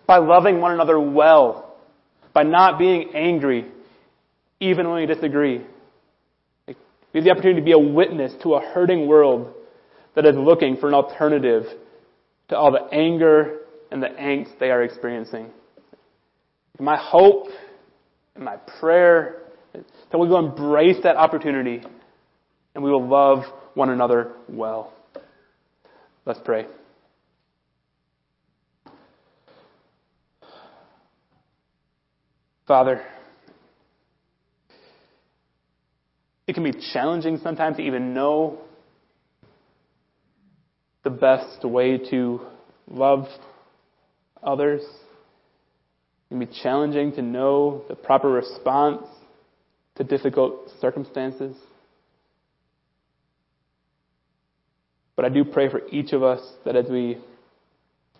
by 0.07 0.19
loving 0.19 0.61
one 0.61 0.73
another 0.73 0.99
well, 0.99 1.77
by 2.33 2.43
not 2.43 2.79
being 2.79 3.11
angry, 3.15 3.67
even 4.61 4.89
when 4.89 5.01
we 5.01 5.07
disagree. 5.07 5.65
We 6.67 6.75
have 7.15 7.25
the 7.25 7.31
opportunity 7.31 7.61
to 7.61 7.65
be 7.65 7.73
a 7.73 7.79
witness 7.79 8.33
to 8.43 8.55
a 8.55 8.61
hurting 8.61 9.07
world 9.07 9.55
that 10.15 10.27
is 10.27 10.37
looking 10.37 10.77
for 10.77 10.89
an 10.89 10.95
alternative 10.95 11.65
to 12.49 12.57
all 12.57 12.73
the 12.73 12.95
anger 12.95 13.59
and 13.91 14.03
the 14.03 14.09
angst 14.09 14.59
they 14.59 14.71
are 14.71 14.83
experiencing. 14.83 15.51
My 16.79 16.97
hope 16.97 17.49
and 18.39 18.45
my 18.45 18.57
prayer 18.79 19.43
that 19.73 20.19
we 20.19 20.29
will 20.29 20.39
embrace 20.39 20.97
that 21.03 21.17
opportunity 21.17 21.83
and 22.75 22.85
we 22.85 22.91
will 22.91 23.07
love 23.07 23.43
one 23.75 23.91
another 23.91 24.33
well. 24.49 24.93
Let's 26.25 26.39
pray. 26.45 26.67
Father, 32.67 33.03
it 36.47 36.53
can 36.53 36.63
be 36.63 36.73
challenging 36.93 37.39
sometimes 37.43 37.79
to 37.79 37.83
even 37.83 38.15
know 38.15 38.59
the 41.03 41.11
best 41.11 41.65
way 41.65 41.99
to 42.11 42.41
love 42.89 43.27
others. 44.43 44.83
It 46.31 46.35
can 46.35 46.39
be 46.41 46.61
challenging 46.63 47.13
to 47.13 47.23
know 47.23 47.85
the 47.89 47.95
proper 47.95 48.29
response 48.29 49.07
to 49.97 50.05
difficult 50.05 50.71
circumstances. 50.81 51.57
But 55.17 55.25
I 55.25 55.31
do 55.31 55.45
pray 55.45 55.69
for 55.69 55.81
each 55.89 56.13
of 56.13 56.23
us 56.23 56.41
that 56.65 56.77
as 56.77 56.87
we 56.89 57.19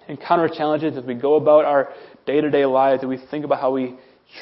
encounter 0.09 0.49
challenges, 0.49 0.97
as 0.97 1.05
we 1.05 1.15
go 1.15 1.37
about 1.37 1.65
our 1.65 1.91
day 2.27 2.41
to 2.41 2.51
day 2.51 2.67
lives, 2.67 3.03
as 3.03 3.09
we 3.09 3.19
think 3.31 3.45
about 3.45 3.61
how 3.61 3.73
we 3.73 3.95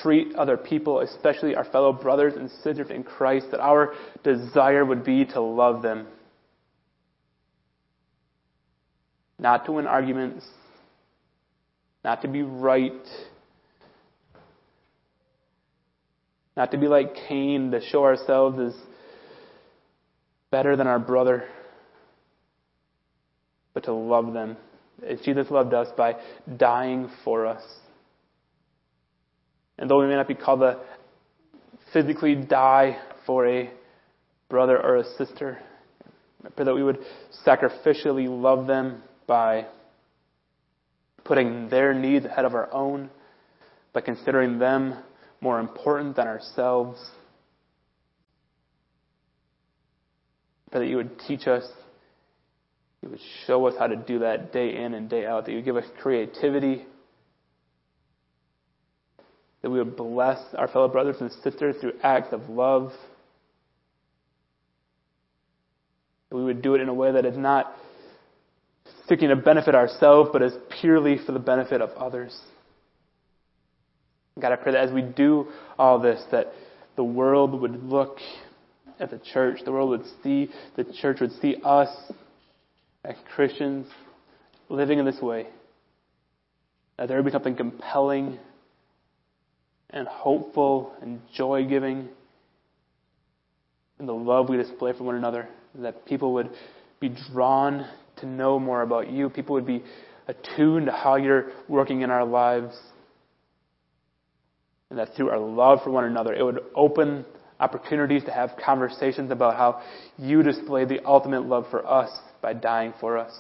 treat 0.03 0.35
other 0.37 0.57
people, 0.57 1.01
especially 1.01 1.55
our 1.55 1.65
fellow 1.65 1.93
brothers 1.93 2.35
and 2.35 2.51
sisters 2.63 2.89
in 2.91 3.03
Christ, 3.03 3.49
that 3.51 3.61
our 3.61 3.95
desire 4.25 4.85
would 4.85 5.05
be 5.05 5.25
to 5.27 5.41
love 5.41 5.83
them. 5.83 6.07
Not 9.39 9.67
to 9.67 9.73
win 9.73 9.87
arguments, 9.87 10.47
not 12.03 12.23
to 12.23 12.29
be 12.29 12.43
right, 12.43 12.93
not 16.57 16.71
to 16.71 16.79
be 16.79 16.89
like 16.89 17.15
Cain, 17.29 17.71
to 17.71 17.81
show 17.81 18.05
ourselves 18.05 18.59
as 18.59 18.75
better 20.51 20.77
than 20.77 20.87
our 20.87 20.99
brother, 20.99 21.45
but 23.75 23.85
to 23.85 23.93
love 23.93 24.33
them. 24.33 24.57
As 25.07 25.21
Jesus 25.21 25.51
loved 25.51 25.75
us 25.75 25.89
by 25.97 26.15
dying 26.57 27.11
for 27.25 27.47
us. 27.47 27.63
And 29.79 29.91
though 29.91 30.01
we 30.01 30.07
may 30.07 30.15
not 30.15 30.29
be 30.29 30.35
called 30.35 30.61
to 30.61 30.81
physically 31.93 32.35
die 32.35 32.97
for 33.27 33.47
a 33.47 33.71
brother 34.49 34.83
or 34.83 34.97
a 34.97 35.05
sister, 35.19 35.59
I 36.45 36.49
pray 36.49 36.65
that 36.65 36.75
we 36.75 36.83
would 36.83 37.01
sacrificially 37.47 38.29
love 38.29 38.67
them 38.67 39.03
by 39.27 39.67
putting 41.25 41.69
their 41.69 41.93
needs 41.93 42.25
ahead 42.25 42.45
of 42.45 42.55
our 42.55 42.73
own, 42.73 43.11
by 43.93 44.01
considering 44.01 44.59
them 44.59 44.97
more 45.41 45.61
important 45.61 46.17
than 46.17 46.27
ourselves. 46.27 46.99
Pray 50.71 50.81
that 50.81 50.87
you 50.87 50.97
would 50.97 51.19
teach 51.21 51.47
us, 51.47 51.65
you 53.03 53.11
would 53.11 53.21
show 53.47 53.67
us 53.67 53.75
how 53.79 53.87
to 53.87 53.97
do 53.97 54.21
that 54.21 54.53
day 54.53 54.77
in 54.77 54.95
and 54.95 55.09
day 55.09 55.27
out, 55.27 55.45
that 55.45 55.53
you 55.53 55.59
would 55.59 55.65
give 55.65 55.77
us 55.77 55.85
creativity 56.03 56.85
that 59.67 59.71
we 59.71 59.81
would 59.81 59.97
bless 59.97 60.39
our 60.55 60.69
fellow 60.69 60.87
brothers 60.87 61.17
and 61.19 61.29
sisters 61.43 61.75
through 61.81 61.95
acts 62.01 62.33
of 62.33 62.49
love. 62.49 62.93
That 66.31 66.37
we 66.37 66.45
would 66.45 66.63
do 66.63 66.77
it 66.77 66.81
in 66.81 66.89
a 66.89 66.95
way 66.95 67.11
that 67.11 67.25
is 67.25 67.37
not 67.37 67.75
seeking 69.09 69.29
to 69.31 69.35
benefit 69.35 69.75
ourselves, 69.75 70.31
but 70.33 70.41
is 70.41 70.53
purely 70.81 71.19
for 71.19 71.33
the 71.33 71.41
benefit 71.41 71.81
of 71.81 71.91
others. 71.97 72.39
God, 74.39 74.53
I 74.53 74.57
pray 74.57 74.73
that 74.73 74.83
as 74.89 74.93
we 74.93 75.03
do 75.03 75.49
all 75.79 75.99
this, 75.99 76.23
that 76.31 76.53
the 76.97 77.05
world 77.05 77.59
would 77.61 77.83
look 77.83 78.19
at 79.01 79.11
the 79.11 79.19
church, 79.33 79.61
the 79.65 79.73
world 79.73 79.91
would 79.91 80.05
see, 80.23 80.51
the 80.77 80.85
church 80.85 81.21
would 81.21 81.33
see 81.41 81.57
us 81.65 81.89
as 83.05 83.15
Christians 83.35 83.87
living 84.69 84.99
in 84.99 85.05
this 85.05 85.21
way. 85.21 85.47
That 86.99 87.09
there 87.09 87.17
would 87.17 87.25
be 87.25 87.31
something 87.31 87.57
compelling 87.57 88.39
and 89.91 90.07
hopeful 90.09 90.93
and 91.01 91.21
joy 91.35 91.65
giving 91.65 92.09
in 93.99 94.07
the 94.07 94.15
love 94.15 94.49
we 94.49 94.57
display 94.57 94.93
for 94.93 95.05
one 95.05 95.15
another, 95.15 95.49
that 95.77 96.05
people 96.05 96.35
would 96.35 96.51
be 97.01 97.09
drawn 97.33 97.87
to 98.17 98.27
know 98.27 98.59
more 98.59 98.83
about 98.83 99.11
you. 99.11 99.31
People 99.31 99.55
would 99.55 99.67
be 99.67 99.83
attuned 100.29 100.87
to 100.87 100.93
how 100.93 101.17
you're 101.17 101.53
working 101.69 102.03
in 102.03 102.11
our 102.11 102.25
lives. 102.25 102.77
And 104.97 105.07
that 105.07 105.15
through 105.15 105.29
our 105.29 105.39
love 105.39 105.81
for 105.85 105.91
one 105.91 106.05
another, 106.05 106.33
it 106.33 106.43
would 106.43 106.61
open 106.75 107.27
opportunities 107.61 108.25
to 108.25 108.31
have 108.31 108.53
conversations 108.65 109.31
about 109.31 109.55
how 109.55 109.83
you 110.17 110.43
display 110.43 110.87
the 110.87 111.05
ultimate 111.05 111.43
love 111.43 111.67
for 111.71 111.87
us 111.87 112.09
by 112.41 112.55
dying 112.55 112.95
for 112.99 113.19
us. 113.19 113.39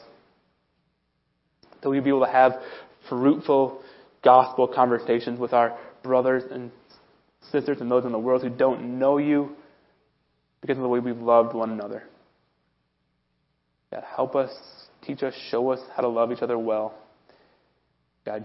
That 1.80 1.88
we'd 1.88 2.04
be 2.04 2.11
able 2.11 2.26
to 2.26 2.30
have 2.30 2.52
fruitful 3.09 3.80
gospel 4.22 4.68
conversations 4.68 5.40
with 5.40 5.54
our 5.54 5.78
brothers 6.02 6.42
and 6.50 6.70
sisters 7.50 7.78
and 7.80 7.90
those 7.90 8.04
in 8.04 8.12
the 8.12 8.18
world 8.18 8.42
who 8.42 8.50
don't 8.50 8.98
know 8.98 9.16
you 9.16 9.57
because 10.61 10.76
of 10.76 10.82
the 10.82 10.88
way 10.90 10.98
we've 10.98 11.16
loved 11.16 11.54
one 11.54 11.70
another. 11.70 12.02
God, 13.90 14.04
help 14.14 14.36
us, 14.36 14.50
teach 15.07 15.22
us, 15.22 15.32
show 15.50 15.70
us 15.70 15.80
how 15.94 16.02
to 16.02 16.09
love 16.09 16.32
each 16.32 16.42
other 16.42 16.59
well. 16.59 16.92
God, 18.26 18.44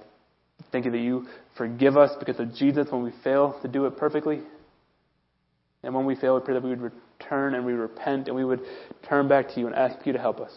thank 0.72 0.86
you 0.86 0.92
that 0.92 1.00
you 1.00 1.28
forgive 1.58 1.98
us 1.98 2.12
because 2.20 2.40
of 2.40 2.54
Jesus 2.54 2.88
when 2.90 3.04
we 3.04 3.12
fail 3.24 3.60
to 3.62 3.68
do 3.68 3.86
it 3.86 3.98
perfectly. 3.98 4.42
And 5.84 5.96
when 5.96 6.06
we 6.06 6.16
fail, 6.16 6.36
we 6.36 6.42
pray 6.42 6.54
that 6.54 6.64
we 6.64 6.70
would 6.70 6.82
return 6.82 7.56
and 7.56 7.66
we 7.66 7.74
repent 7.74 8.28
and 8.28 8.36
we 8.36 8.46
would 8.46 8.62
turn 9.08 9.28
back 9.28 9.48
to 9.50 9.60
you 9.60 9.68
and 9.68 9.76
ask 9.76 10.06
you 10.06 10.14
to 10.14 10.20
help 10.20 10.40
us. 10.40 10.52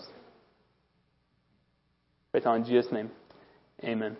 Pray 2.32 2.42
in 2.56 2.64
Jesus' 2.64 2.90
name. 2.92 3.10
Amen. 3.82 4.16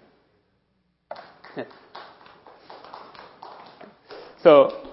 So, 4.45 4.93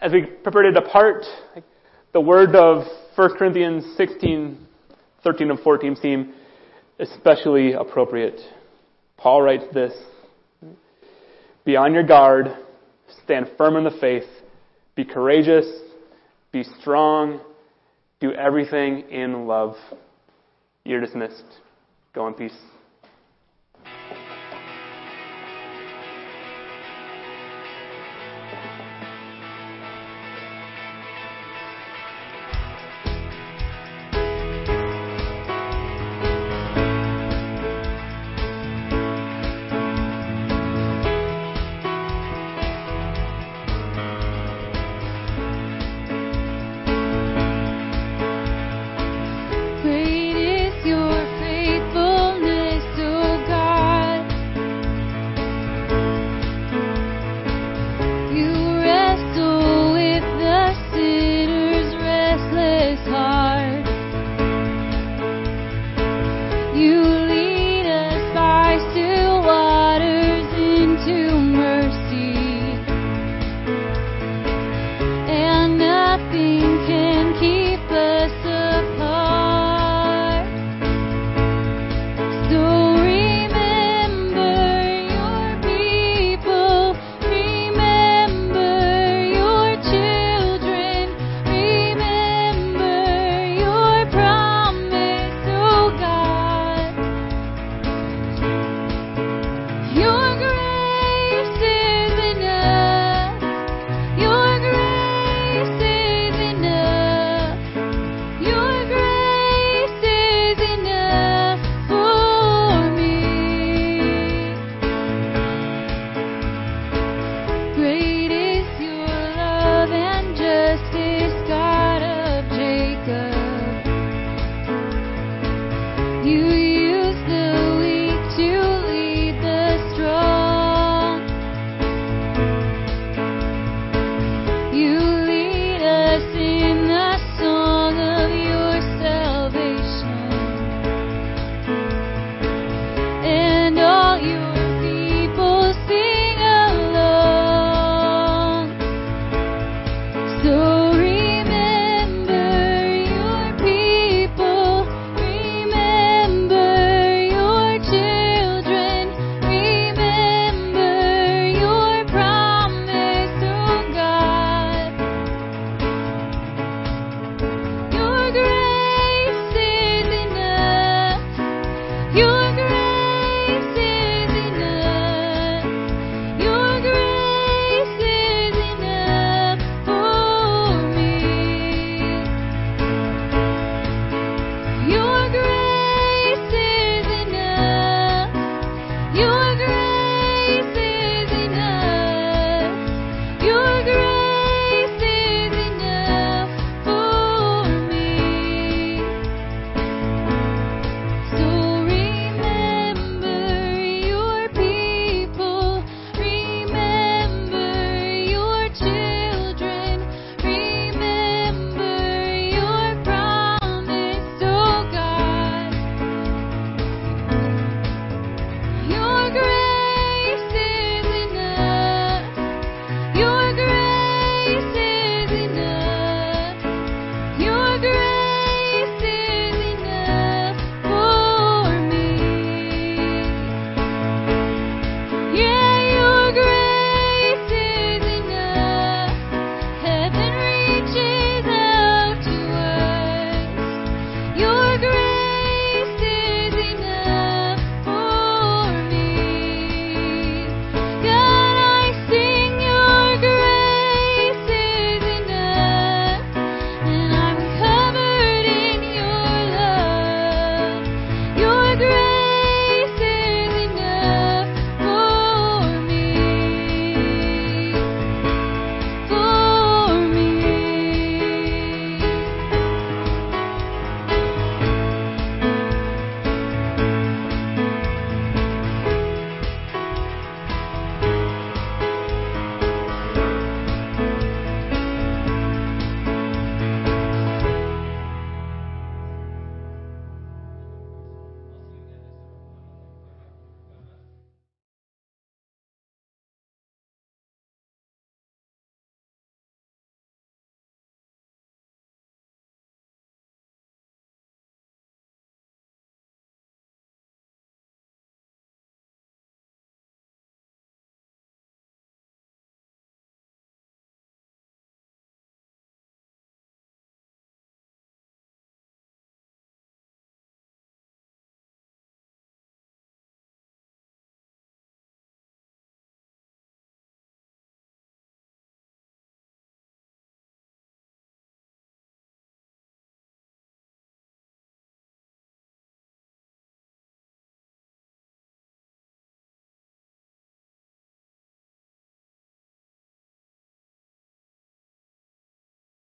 as 0.00 0.10
we 0.10 0.22
prepare 0.22 0.62
to 0.62 0.72
depart, 0.72 1.24
the 2.14 2.20
word 2.20 2.56
of 2.56 2.86
1 3.14 3.36
Corinthians 3.36 3.84
16, 3.98 4.66
13, 5.22 5.50
and 5.50 5.60
14 5.60 5.96
seem 5.96 6.32
especially 6.98 7.74
appropriate. 7.74 8.40
Paul 9.22 9.42
writes 9.42 9.64
this 9.72 9.92
Be 11.64 11.76
on 11.76 11.94
your 11.94 12.02
guard, 12.02 12.56
stand 13.22 13.48
firm 13.56 13.76
in 13.76 13.84
the 13.84 13.96
faith, 14.00 14.26
be 14.96 15.04
courageous, 15.04 15.66
be 16.50 16.64
strong, 16.80 17.40
do 18.20 18.32
everything 18.32 19.08
in 19.10 19.46
love. 19.46 19.76
You're 20.84 21.00
dismissed. 21.00 21.44
Go 22.12 22.26
in 22.26 22.34
peace. 22.34 22.58